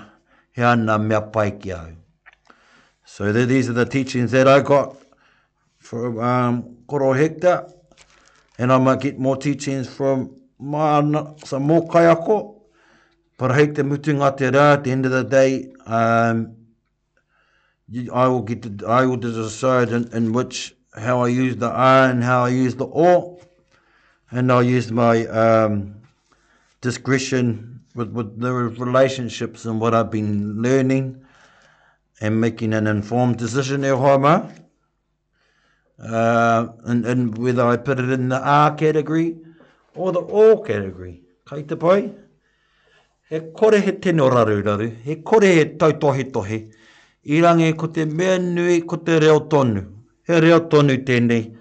he 0.53 0.63
ana 0.65 0.97
mea 0.97 1.21
pai 1.21 1.51
ki 1.51 1.73
au. 1.73 1.87
So 3.05 3.31
these 3.33 3.69
are 3.69 3.73
the 3.73 3.85
teachings 3.85 4.31
that 4.31 4.47
I 4.47 4.61
got 4.61 4.95
from 5.79 6.17
um, 6.19 6.77
Koro 6.87 7.11
Hector 7.13 7.67
and 8.61 8.71
I 8.71 8.77
might 8.77 8.99
get 8.99 9.17
more 9.17 9.35
teachings 9.37 9.89
from 9.89 10.35
my 10.59 10.99
some 11.43 11.63
more 11.63 11.87
kayako. 11.87 12.61
But 13.37 13.53
I 13.53 13.55
hate 13.55 13.73
the 13.73 13.81
mutunga 13.81 14.27
at 14.27 14.83
the 14.83 14.91
end 14.91 15.03
of 15.07 15.11
the 15.11 15.23
day, 15.23 15.73
um, 15.87 16.55
I 18.13 18.27
will 18.27 18.43
get 18.43 18.61
to, 18.61 18.87
I 18.87 19.07
will 19.07 19.17
decide 19.17 19.89
in, 19.89 20.07
in 20.13 20.31
which 20.33 20.75
how 20.95 21.21
I 21.23 21.29
use 21.29 21.55
the 21.55 21.69
I 21.69 22.09
and 22.11 22.23
how 22.23 22.43
I 22.45 22.49
use 22.49 22.75
the 22.75 22.85
O, 22.85 23.39
and 24.29 24.51
I'll 24.51 24.61
use 24.61 24.91
my 24.91 25.25
um, 25.25 25.95
discretion 26.81 27.79
with, 27.95 28.11
with 28.11 28.39
the 28.39 28.53
relationships 28.53 29.65
and 29.65 29.81
what 29.81 29.95
I've 29.95 30.11
been 30.11 30.61
learning 30.61 31.19
and 32.19 32.39
making 32.39 32.73
an 32.75 32.85
informed 32.85 33.37
decision 33.37 33.83
e 33.83 33.89
uh, 36.01 36.67
and, 36.85 37.05
and 37.05 37.37
whether 37.37 37.63
I 37.65 37.77
put 37.77 37.99
it 37.99 38.09
in 38.09 38.29
the 38.29 38.39
R 38.43 38.73
category 38.75 39.37
or 39.95 40.11
the 40.11 40.19
O 40.19 40.57
category. 40.57 41.21
Kei 41.47 41.63
te 41.63 41.75
pai? 41.75 42.11
He 43.29 43.39
kore 43.55 43.77
he 43.77 43.91
tene 43.93 44.19
raru 44.21 44.61
raru, 44.63 44.99
he 45.03 45.15
kore 45.17 45.43
he 45.43 45.65
tautohi 45.65 46.31
tohi, 46.31 46.71
i 47.25 47.41
rangi 47.41 47.77
ko 47.77 47.87
te 47.87 48.05
mea 48.05 48.37
nui 48.39 48.81
ko 48.81 48.97
te 48.97 49.19
reo 49.19 49.39
tonu. 49.41 49.85
He 50.25 50.39
reo 50.39 50.59
tonu 50.61 50.97
tēnei, 51.05 51.55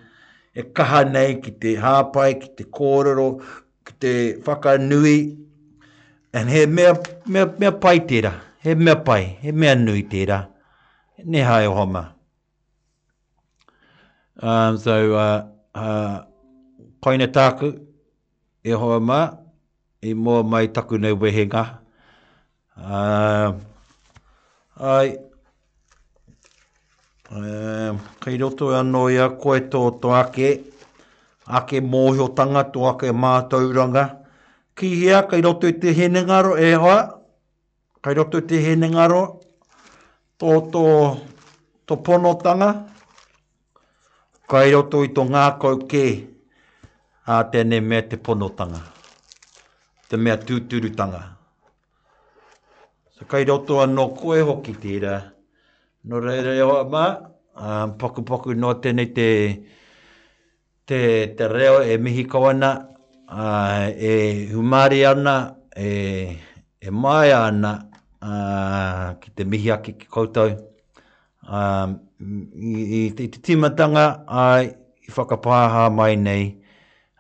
e 0.55 0.63
kaha 0.63 1.03
nei 1.13 1.35
ki 1.41 1.51
te 1.53 1.77
hāpai, 1.77 2.41
ki 2.41 2.49
te 2.57 2.65
kōrero, 2.65 3.41
ki 3.85 3.93
te 4.01 4.15
whakanui, 4.45 5.37
and 6.33 6.49
he 6.51 6.67
mea, 6.67 6.95
mea, 7.27 7.47
mea 7.59 7.73
pai 7.73 8.01
tērā, 8.01 8.33
he 8.61 8.75
mea 8.75 8.97
pai, 8.97 9.25
he 9.43 9.53
mea 9.53 9.75
nui 9.75 10.03
tērā, 10.03 10.45
ne 11.25 11.43
hae 11.47 11.67
o 11.71 11.75
homa. 11.75 12.09
Um, 14.43 14.79
so, 14.81 15.17
uh, 15.21 15.47
uh, 15.77 16.23
koina 17.05 17.27
tāku 17.29 17.75
e 18.65 18.71
hoa 18.73 18.97
mā, 18.99 19.19
i 20.03 20.15
mua 20.17 20.41
mai 20.43 20.69
taku 20.73 20.97
nei 20.97 21.13
wehenga. 21.13 21.65
Um, 22.81 23.59
ai, 24.95 25.13
um, 27.37 28.01
kei 28.25 28.39
roto 28.41 28.73
e 28.73 28.79
anō 28.81 29.03
ia 29.13 29.27
koe 29.43 29.59
tō 29.75 29.83
tō 30.01 30.15
ake, 30.23 30.55
ake 31.61 31.83
mōhio 31.85 32.33
tanga 32.35 32.63
tō 32.73 32.87
ake 32.95 33.13
mātauranga. 33.13 34.07
Ki 34.75 34.89
hea, 35.03 35.27
kei 35.35 35.43
roto 35.45 35.67
i 35.69 35.75
te 35.83 35.93
henengaro 35.99 36.55
e 36.57 36.73
hoa, 36.73 36.97
kei 38.01 38.15
roto 38.23 38.39
i 38.41 38.47
te 38.49 38.63
henengaro, 38.65 39.21
tō 40.41 40.57
tō, 40.73 40.87
tō 41.85 41.93
tō 41.93 42.01
pono 42.09 42.33
tanga, 42.41 42.71
Kai 44.51 44.73
roto 44.75 44.99
i 45.07 45.13
tō 45.15 45.23
ngā 45.31 45.41
kau 45.63 45.77
kē, 45.91 46.01
a 47.31 47.35
tēne 47.53 47.77
mea 47.91 48.03
te 48.11 48.19
ponotanga, 48.29 48.81
te 50.11 50.19
mea 50.19 50.35
tūturutanga. 50.49 51.21
So 53.15 53.29
kai 53.31 53.45
roto 53.47 53.77
anō 53.85 54.09
koe 54.19 54.41
hoki 54.49 54.75
tērā, 54.83 55.13
no 56.03 56.23
reira 56.25 56.57
reo 56.57 56.75
a 56.81 56.83
mā, 56.97 57.05
um, 57.55 57.95
paku 58.03 58.25
paku 58.33 58.57
no 58.59 58.73
tēnei 58.83 59.13
te, 59.21 59.29
te, 60.87 61.01
te 61.39 61.51
reo 61.55 61.79
e 61.87 61.95
mihi 62.09 62.27
kawana, 62.35 62.73
uh, 63.31 63.87
e 63.87 64.15
humari 64.51 65.03
ana, 65.15 65.37
e, 65.77 65.91
e 66.83 66.91
mai 67.07 67.31
ana, 67.39 67.77
uh, 68.19 69.09
ki 69.23 69.31
te 69.31 69.47
mihi 69.47 69.71
ake 69.79 69.95
ki 69.95 70.11
koutou. 70.11 70.57
Um, 71.47 72.01
i, 72.55 73.11
te 73.17 73.27
timatanga 73.41 74.25
ai 74.29 74.67
i 75.09 75.11
whakapāha 75.13 75.89
mai 75.93 76.17
nei 76.17 76.49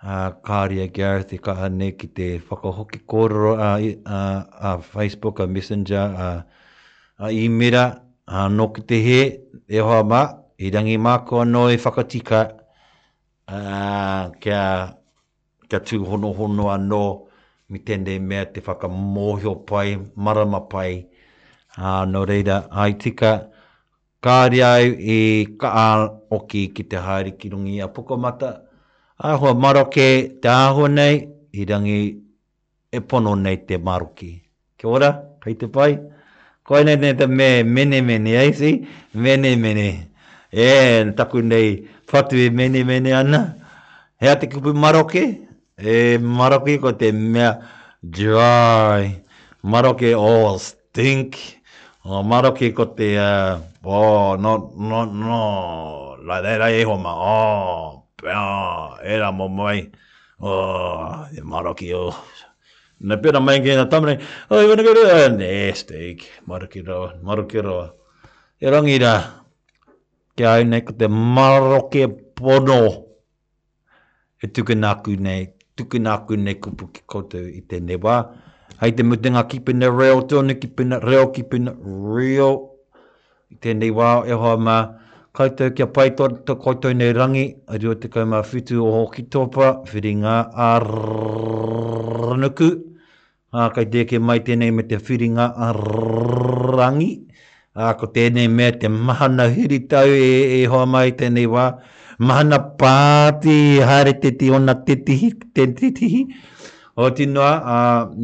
a 0.00 0.12
uh, 0.14 0.28
Kāria 0.46 0.86
Gareth 0.96 1.32
i 1.36 1.38
ka 1.38 1.54
ane 1.66 1.92
ki 1.98 2.06
te 2.16 2.28
whakahoki 2.48 3.00
kōrero 3.04 3.50
a, 3.60 3.68
a, 3.76 4.78
Facebook, 4.80 5.40
a 5.40 5.46
Messenger, 5.46 6.14
a, 6.16 6.28
a 7.20 7.28
Imera, 7.36 8.00
a 8.26 8.48
no 8.48 8.68
ki 8.72 8.84
te 8.88 9.00
he, 9.04 9.18
e 9.68 9.76
hoa 9.84 9.98
mā, 10.04 10.22
i 10.56 10.70
rangi 10.72 10.96
māko 10.96 11.42
anō 11.44 11.66
i 11.68 11.76
e 11.76 11.82
whakatika 11.84 12.40
a, 13.44 13.60
kia, 14.40 14.64
kia 15.68 15.82
tū 15.90 16.00
hono 16.08 16.32
hono 16.38 16.70
anō 16.72 17.02
mi 17.68 17.84
tēnei 17.84 18.18
mea 18.24 18.48
te 18.54 18.64
whakamōhio 18.64 19.52
pai, 19.68 19.98
marama 20.16 20.62
pai, 20.72 20.94
a, 21.76 22.06
no 22.08 22.24
reira, 22.24 22.62
ai 22.70 22.94
ai 22.94 22.96
tika, 23.04 23.34
kāri 24.22 24.60
ai 24.64 24.88
e 25.14 25.48
ka 25.60 25.68
a 25.68 25.84
oki 26.30 26.68
ki 26.76 26.82
te 26.82 26.96
haere 26.96 27.32
ki 27.38 27.50
rungi 27.50 27.78
a 27.84 27.88
pukamata. 27.88 28.60
Ahua 29.22 29.54
maroke 29.54 30.06
te 30.40 30.48
āhua 30.48 30.90
nei, 30.90 31.20
i 31.52 31.64
rangi 31.66 32.00
e 32.92 33.00
pono 33.00 33.34
nei 33.34 33.56
te 33.64 33.78
maroki. 33.78 34.32
Kia 34.76 34.88
ora, 34.90 35.10
kai 35.42 35.54
te 35.56 35.66
pai. 35.68 35.96
Koe 36.64 36.82
nei 36.84 36.96
nei 36.96 37.14
te 37.16 37.26
me 37.26 37.62
mene 37.64 38.00
mene, 38.02 38.34
ei 38.42 38.52
si? 38.52 38.72
Mene 39.14 39.56
mene. 39.56 39.88
E, 40.52 41.04
taku 41.16 41.40
nei, 41.42 41.76
whatu 42.12 42.36
e 42.36 42.50
mene 42.50 42.84
mene 42.84 43.12
ana. 43.12 43.40
Hea 44.20 44.34
te 44.36 44.46
kupu 44.46 44.74
maroke, 44.74 45.22
e 45.78 46.18
maroke 46.18 46.78
ko 46.80 46.92
te 46.96 47.12
mea 47.12 47.54
dry. 48.02 49.16
Maroke 49.62 50.12
all 50.14 50.14
Maroke 50.14 50.14
all 50.14 50.58
stink 50.58 51.38
o 52.04 52.22
maro 52.24 52.52
ki 52.56 52.72
ko 52.72 52.84
te 52.96 53.12
uh, 53.18 53.60
oh 53.84 54.36
no 54.36 54.72
no 54.78 55.04
no 55.04 56.16
la 56.24 56.40
de 56.40 56.56
la 56.58 56.72
e 56.72 56.84
homa 56.84 57.12
oh 57.12 58.08
pa 58.16 58.96
era 59.04 59.30
mo 59.32 59.48
mai 59.48 59.92
oh 60.40 61.28
e 61.34 61.40
maro 61.42 61.74
ki 61.74 61.94
o 61.94 62.10
Ne 63.00 63.16
pera 63.16 63.40
mai 63.40 63.62
ki 63.64 63.76
na 63.80 63.88
tamre 63.88 64.20
oh 64.50 64.60
e 64.60 64.64
ivana 64.64 64.82
ki 64.84 64.92
re 64.96 65.28
ne 65.36 65.72
steak 65.74 66.24
maro 66.46 66.68
ki 66.68 66.80
ro 66.84 67.12
maro 67.24 67.46
ki 67.48 67.58
ro 67.64 67.80
e 68.60 68.66
rangi 68.70 68.96
ra 69.00 69.40
ki 70.36 70.44
ai 70.44 70.64
ne 70.64 70.80
ko 70.80 70.92
te 70.92 71.06
maro 71.08 71.88
ki 71.90 72.02
pono 72.36 72.80
e 74.42 74.46
tuku 74.52 74.74
ne, 74.76 74.92
nei 75.20 75.40
tuku 75.76 75.96
naku 75.98 76.34
nei 76.36 76.56
kupu 76.60 76.84
ki 76.92 77.00
koutou 77.08 77.40
i 77.44 77.60
tēnei 77.68 77.96
wā. 78.00 78.16
Hei 78.80 78.92
te 78.96 79.02
mutinga 79.04 79.42
keeping 79.44 79.82
it 79.84 79.92
reo 79.92 80.22
tonu 80.28 80.54
keeping 80.60 80.88
it 80.96 81.02
reo 81.04 81.24
keeping 81.36 81.66
it 81.70 81.76
reo 82.14 82.48
I 83.52 83.54
tēnei 83.62 83.90
wā 83.92 84.08
e 84.24 84.32
hoa 84.32 84.52
mā. 84.56 84.76
Kaitau 85.36 85.68
kia 85.76 85.84
pai 85.96 86.08
tō, 86.16 86.28
tō 86.48 86.54
koutou 86.64 86.92
nei 86.96 87.12
rangi. 87.12 87.42
A 87.68 87.76
rio 87.82 87.92
te 87.98 88.08
kaumā 88.08 88.38
whitu 88.50 88.78
o 88.86 88.90
hoki 88.94 89.22
tōpa. 89.34 89.70
Whiri 89.90 90.12
ngā 90.22 90.34
arranuku. 90.66 92.68
te 93.94 94.04
ke 94.12 94.18
me 94.28 94.38
te 94.46 94.54
whiri 95.08 95.28
ngā 95.36 95.46
arrangi. 95.68 97.10
ko 98.00 98.06
tēnei 98.16 98.46
me 98.48 98.70
te 98.72 98.88
mahana 98.88 99.44
hiri 99.58 99.82
e, 100.08 100.20
e 100.62 100.64
hoa 100.66 100.86
mai 100.86 101.10
tēnei 101.12 101.46
wā. 101.46 101.72
Mahana 102.18 102.58
pāti, 102.78 103.80
haere 103.84 104.12
te 104.22 104.30
ti 104.30 104.50
ona 104.50 104.74
te 104.86 104.94
tihi, 104.96 105.32
te 105.54 105.66
o 107.00 107.08
te 107.16 107.26
noa 107.26 107.50
a 107.74 107.78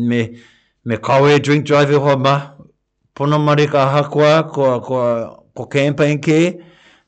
me 0.08 0.20
me 0.84 0.96
kawe 1.08 1.32
drink 1.44 1.64
drive 1.68 1.96
ho 2.06 2.12
ma 2.24 2.32
pono 3.14 3.38
mari 3.44 3.66
ka 3.74 3.82
hakua 3.94 4.32
ko 4.56 4.70
ko 4.88 4.96
ko 5.56 5.62
campaign 5.74 6.18
ke 6.26 6.38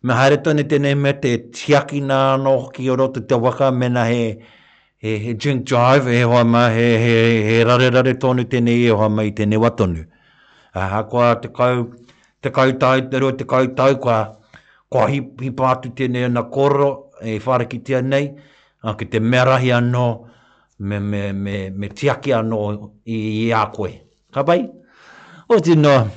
me 0.02 0.12
hare 0.20 0.36
tone 0.46 0.62
tene 0.74 0.88
me 1.06 1.12
te 1.24 1.32
tiaki 1.58 2.00
na 2.10 2.20
no 2.44 2.54
ki 2.76 2.88
o 2.92 2.96
rote 3.00 3.20
te 3.32 3.40
waka 3.46 3.70
me 3.82 3.88
na 3.96 4.04
he 4.10 4.22
he, 5.04 5.18
he 5.24 5.34
drink 5.34 5.64
drive 5.72 6.06
he 6.12 6.20
ho 6.22 6.44
ma 6.54 6.62
he, 6.78 6.86
he 7.04 7.16
he 7.48 7.64
rare 7.64 7.90
rare 7.90 8.14
tonu 8.24 8.48
tene 8.48 8.70
e 8.70 9.08
ma 9.16 9.22
i 9.22 9.32
tene 9.32 9.56
watonu 9.56 10.02
a 10.72 10.88
hakua 10.92 11.34
te 11.42 11.48
kau 11.60 11.74
te 12.40 12.50
kau 12.60 12.70
tai 12.80 13.08
te 13.12 13.18
ro 13.26 13.30
te 13.42 13.50
kau 13.52 13.62
tai 13.82 13.92
kwa 14.06 14.18
kwa 14.94 15.08
hi 15.12 15.20
hi 15.44 15.50
patu 15.60 15.90
tene 16.00 16.20
na 16.38 16.42
koro 16.56 16.90
e 17.34 17.38
whare 17.46 17.68
ki 17.74 17.78
tia 17.90 18.00
nei 18.14 18.26
a 18.88 18.94
ki 18.98 19.04
te 19.12 19.18
merahi 19.34 19.70
anō 19.80 19.94
no, 19.98 20.08
me, 20.78 20.98
me, 20.98 21.32
me, 21.32 21.70
me 21.70 21.88
tiaki 21.88 22.32
ano 22.36 22.56
i 22.62 23.52
was 25.48 25.68
uh, 25.74 26.10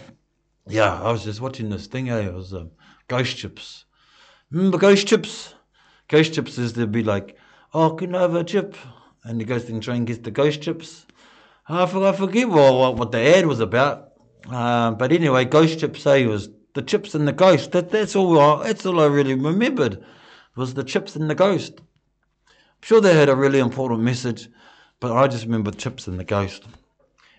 yeah, 0.67 1.02
I 1.02 1.12
was 1.12 1.24
just 1.24 1.39
watching 1.41 1.69
this 1.69 1.88
thing, 1.88 2.10
eh? 2.10 2.28
it 2.28 2.34
was 2.34 2.54
um, 2.54 2.69
Ghost 3.08 3.38
Chips. 3.38 3.86
Remember 4.52 4.78
Ghost 4.78 5.08
Chips? 5.08 5.54
Ghost 6.10 6.34
Chips 6.34 6.58
is 6.60 6.74
they'd 6.74 6.91
be 6.91 7.02
like, 7.02 7.36
oh, 7.74 7.91
can 7.91 8.13
I 8.13 8.21
have 8.21 8.36
a 8.36 8.43
chip? 8.43 8.76
And 9.24 9.39
the 9.39 9.45
ghost 9.45 9.69
and 9.69 9.82
try 9.82 9.95
and 9.95 10.06
gets 10.06 10.19
the 10.19 10.32
Ghost 10.32 10.62
Chips. 10.62 11.06
I 11.69 11.86
forgot 11.86 12.13
I 12.13 12.17
forget 12.17 12.50
what, 12.50 12.74
what, 12.74 12.95
what 12.97 13.12
the 13.13 13.19
ad 13.38 13.45
was 13.47 13.62
about. 13.62 14.10
Uh, 14.52 14.91
but 14.91 15.12
anyway, 15.13 15.45
Ghost 15.45 15.80
Chips, 15.80 16.06
eh, 16.06 16.26
was 16.26 16.50
the 16.74 16.82
chips 16.82 17.15
and 17.15 17.28
the 17.28 17.32
ghost. 17.34 17.71
That, 17.71 17.89
that's 17.89 18.15
all 18.15 18.38
I, 18.39 18.63
that's 18.67 18.86
all 18.86 19.00
I 19.00 19.06
really 19.06 19.34
remembered 19.36 20.04
was 20.58 20.74
the 20.74 20.84
chips 20.84 21.15
and 21.15 21.30
the 21.30 21.36
ghost. 21.36 21.80
Sure, 22.84 23.00
they 23.00 23.13
had 23.13 23.30
a 23.30 23.36
really 23.36 23.60
important 23.60 24.02
message, 24.02 24.50
but 25.00 25.12
I 25.12 25.28
just 25.28 25.46
remember 25.46 25.70
Chips 25.72 26.08
and 26.08 26.20
the 26.20 26.24
Ghost. 26.24 26.63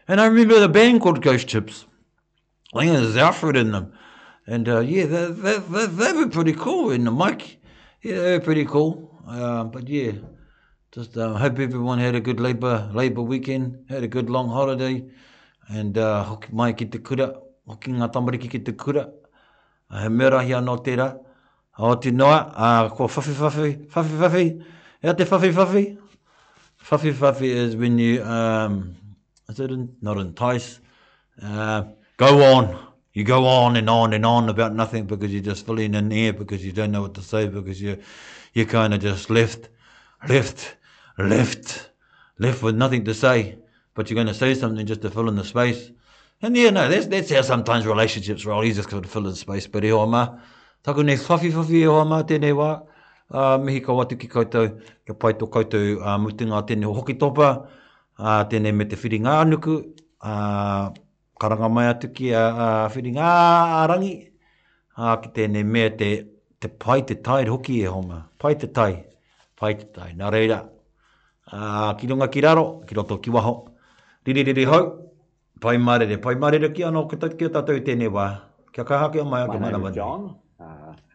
And 0.06 0.20
I 0.20 0.26
remember 0.26 0.60
the 0.60 0.68
band 0.68 1.00
called 1.00 1.20
Ghost 1.20 1.48
Chips. 1.48 1.84
I 2.74 2.80
think 2.84 2.92
there's 2.96 3.16
Alfred 3.16 3.56
in 3.56 3.72
them. 3.72 3.92
And 4.46 4.68
uh, 4.68 4.80
yeah, 4.80 5.04
they, 5.06 5.26
they, 5.32 5.58
they, 5.58 5.86
they 5.86 6.12
were 6.12 6.28
pretty 6.28 6.52
cool 6.52 6.90
in 6.90 7.04
the 7.04 7.10
mic. 7.10 7.60
Yeah, 8.02 8.20
they 8.20 8.32
were 8.38 8.40
pretty 8.40 8.64
cool. 8.64 9.20
Uh, 9.26 9.64
but 9.64 9.88
yeah, 9.88 10.12
just 10.92 11.16
uh, 11.16 11.34
hope 11.34 11.58
everyone 11.58 11.98
had 11.98 12.14
a 12.14 12.20
good 12.20 12.38
labor 12.40 12.88
labor 12.92 13.22
weekend, 13.22 13.84
had 13.88 14.02
a 14.02 14.08
good 14.08 14.30
long 14.30 14.48
holiday. 14.48 15.04
And 15.68 15.98
uh, 15.98 16.24
hoki 16.24 16.48
mai 16.52 16.72
ki 16.72 16.86
te 16.86 16.98
kura, 16.98 17.34
hoki 17.66 17.92
ngā 17.92 18.08
tamariki 18.12 18.48
ki 18.50 18.60
te 18.60 18.72
kura. 18.72 19.10
Uh, 19.90 20.02
he 20.02 20.08
mera 20.08 20.38
hi 20.42 20.50
anō 20.60 20.78
tērā. 20.84 21.10
Aotinoa, 21.78 22.40
uh, 22.54 22.88
ko 22.90 23.06
whawhi 23.08 23.34
whawhi, 23.42 23.70
whawhi 23.96 24.18
whawhi. 24.24 24.48
Ja, 25.04 25.12
the 25.12 25.24
fuffy 25.26 25.52
fuffy. 25.52 25.98
Fuffy 26.80 27.12
fuffy 27.12 27.44
is 27.48 27.74
when 27.74 27.98
you 27.98 28.22
um, 28.22 28.94
is 29.48 29.58
it 29.58 29.70
in, 29.72 29.96
not 30.00 30.16
entice? 30.18 30.78
Uh, 31.42 31.82
go 32.16 32.40
on. 32.54 32.78
You 33.12 33.24
go 33.24 33.44
on 33.48 33.74
and 33.76 33.90
on 33.90 34.12
and 34.14 34.24
on 34.24 34.48
about 34.48 34.74
nothing 34.76 35.06
because 35.06 35.32
you're 35.32 35.42
just 35.42 35.66
filling 35.66 35.94
in 35.94 36.12
air 36.12 36.32
because 36.32 36.64
you 36.64 36.70
don't 36.70 36.92
know 36.92 37.02
what 37.02 37.14
to 37.14 37.22
say 37.22 37.48
because 37.48 37.82
you 37.82 37.98
you 38.54 38.64
kind 38.64 38.94
of 38.94 39.00
just 39.00 39.28
left, 39.28 39.70
left, 40.28 40.76
left, 41.18 41.90
left 42.38 42.62
with 42.62 42.76
nothing 42.76 43.04
to 43.04 43.12
say. 43.14 43.58
But 43.94 44.08
you're 44.08 44.14
going 44.14 44.28
to 44.28 44.34
say 44.34 44.54
something 44.54 44.86
just 44.86 45.02
to 45.02 45.10
fill 45.10 45.28
in 45.28 45.34
the 45.34 45.44
space. 45.44 45.90
And 46.42 46.56
yeah, 46.56 46.70
no, 46.70 46.88
that's 46.88 47.08
that's 47.08 47.30
how 47.32 47.42
sometimes 47.42 47.86
relationships 47.88 48.46
roll. 48.46 48.64
You 48.64 48.72
just 48.72 48.88
got 48.88 49.02
to 49.02 49.08
fill 49.08 49.26
in 49.26 49.34
space. 49.34 49.66
But 49.66 49.84
e 49.84 49.88
hoa 49.90 50.06
mā, 50.06 50.40
taku 50.84 51.02
nei 51.02 51.16
whawhi 51.16 51.50
whawhi 51.58 51.70
e 51.70 51.84
hoa 51.90 52.04
mā 52.14 52.22
tēnei 52.24 52.52
wā. 52.54 52.70
uh, 53.32 53.56
mihi 53.58 53.80
ka 53.80 53.92
watu 53.92 54.16
ki 54.20 54.28
koutou, 54.28 54.68
ka 55.06 55.14
pai 55.14 55.32
tō 55.40 55.48
koutou 55.52 55.82
uh, 56.00 56.16
mutunga 56.20 56.60
tēne 56.68 56.86
o 56.88 56.92
hoki 56.96 57.16
topa, 57.18 57.48
uh, 58.20 58.24
ah, 58.24 58.42
tēne 58.50 58.72
me 58.76 58.84
te 58.84 58.96
whiringa 59.00 59.38
anuku, 59.44 59.76
uh, 60.20 60.92
karanga 61.42 61.68
mai 61.72 61.88
atu 61.90 62.12
ki 62.18 62.32
a, 62.38 62.42
a 62.42 62.66
whiringa 62.94 63.30
arangi, 63.82 64.12
uh, 64.98 65.16
ki 65.24 65.32
tēne 65.38 65.64
me 65.64 65.88
te, 66.02 66.12
te 66.62 66.68
pai 66.68 67.00
te 67.08 67.16
tai 67.28 67.40
hoki 67.48 67.80
e 67.84 67.90
homa, 67.96 68.22
pai 68.38 68.54
te 68.54 68.68
tai, 68.70 68.92
pai 69.58 69.74
te 69.80 69.88
tai, 69.96 70.10
nā 70.20 70.30
reira. 70.36 70.60
Uh, 71.52 71.92
ki 72.00 72.08
runga 72.12 72.28
ki 72.32 72.40
raro, 72.44 72.66
ki 72.88 72.96
roto 72.98 73.16
ki 73.20 73.32
waho, 73.34 73.54
riri 74.26 74.44
riri 74.50 74.64
hau, 74.70 74.82
pai 75.60 75.74
marere, 75.78 76.16
pai 76.22 76.36
marere 76.40 76.72
ki 76.76 76.84
anō, 76.88 77.06
ki 77.10 77.18
tātou 77.48 77.80
tēne 77.88 78.08
wā, 78.14 78.30
kia 78.72 78.86
kaha 78.88 79.10
ki 79.12 79.20
o 79.24 79.26
mai, 79.28 79.42
ki 79.52 79.60
mana 79.60 79.84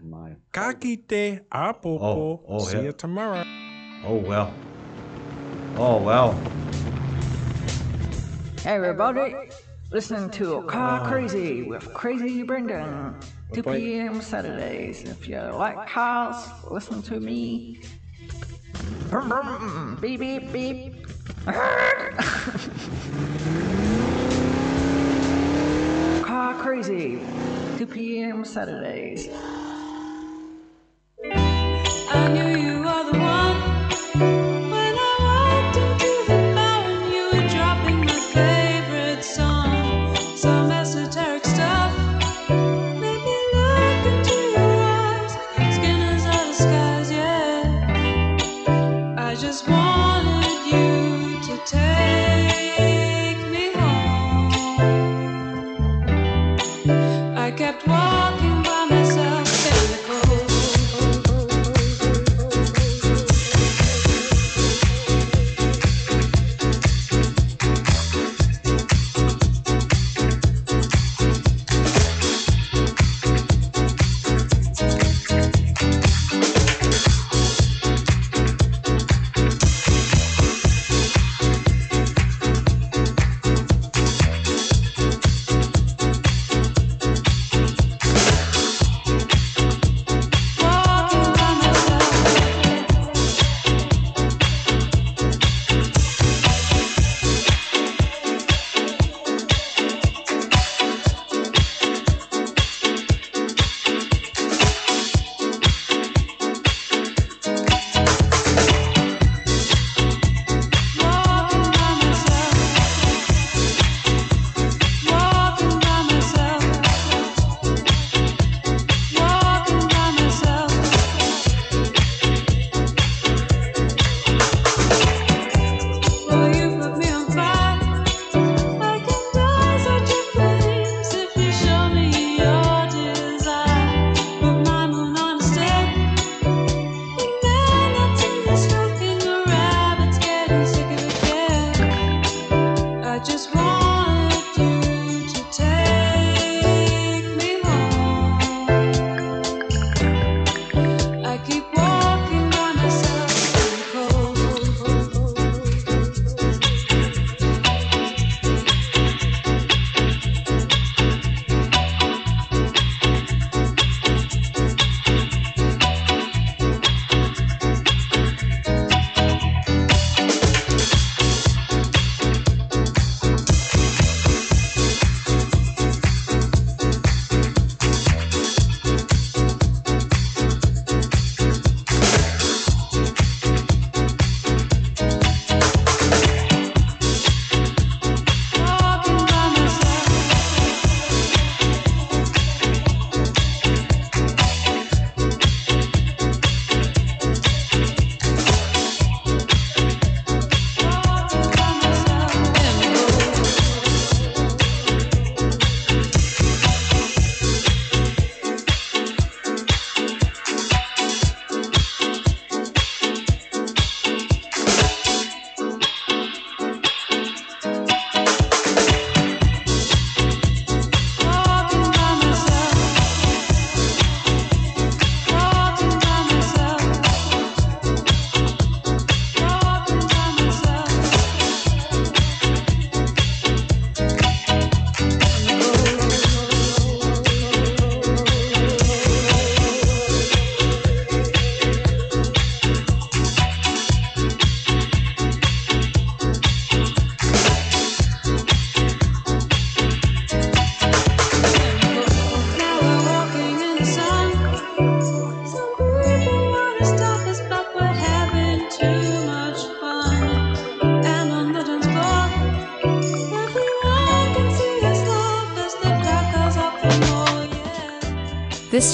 my. 0.01 0.35
Kakite 0.53 1.41
apopo. 1.49 2.01
Oh, 2.01 2.41
oh, 2.47 2.59
See 2.59 2.77
yeah. 2.77 2.83
you 2.83 2.91
tomorrow. 2.93 3.43
Oh, 4.05 4.15
well. 4.25 4.53
Oh, 5.75 5.97
well. 6.01 6.33
Hey, 8.61 8.75
everybody. 8.75 9.33
Listen 9.91 10.29
to 10.31 10.61
Car 10.63 11.01
oh. 11.01 11.05
Crazy 11.07 11.63
with 11.63 11.93
Crazy 11.93 12.43
Brendan. 12.43 13.15
2 13.53 13.63
p.m. 13.63 14.21
Saturdays. 14.21 15.03
If 15.03 15.27
you 15.29 15.39
like 15.39 15.87
cars, 15.87 16.35
listen 16.69 17.01
to 17.03 17.19
me. 17.21 17.79
Brum, 19.09 19.29
brum, 19.29 19.97
beep, 20.01 20.19
beep, 20.19 20.51
beep. 20.51 20.93
Car 21.45 22.13
Crazy. 26.55 27.19
2 27.77 27.85
p.m. 27.87 28.43
Saturdays. 28.43 29.29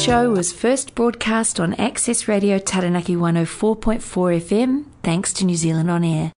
show 0.04 0.30
was 0.30 0.52
first 0.52 0.96
broadcast 0.96 1.62
on 1.62 1.74
Access 1.76 2.28
Radio 2.28 2.60
Taranaki 2.60 3.16
104.4 3.16 4.04
FM, 4.48 4.84
thanks 5.02 5.32
to 5.34 5.46
New 5.46 5.56
Zealand 5.56 5.90
On 5.90 6.04
Air. 6.04 6.32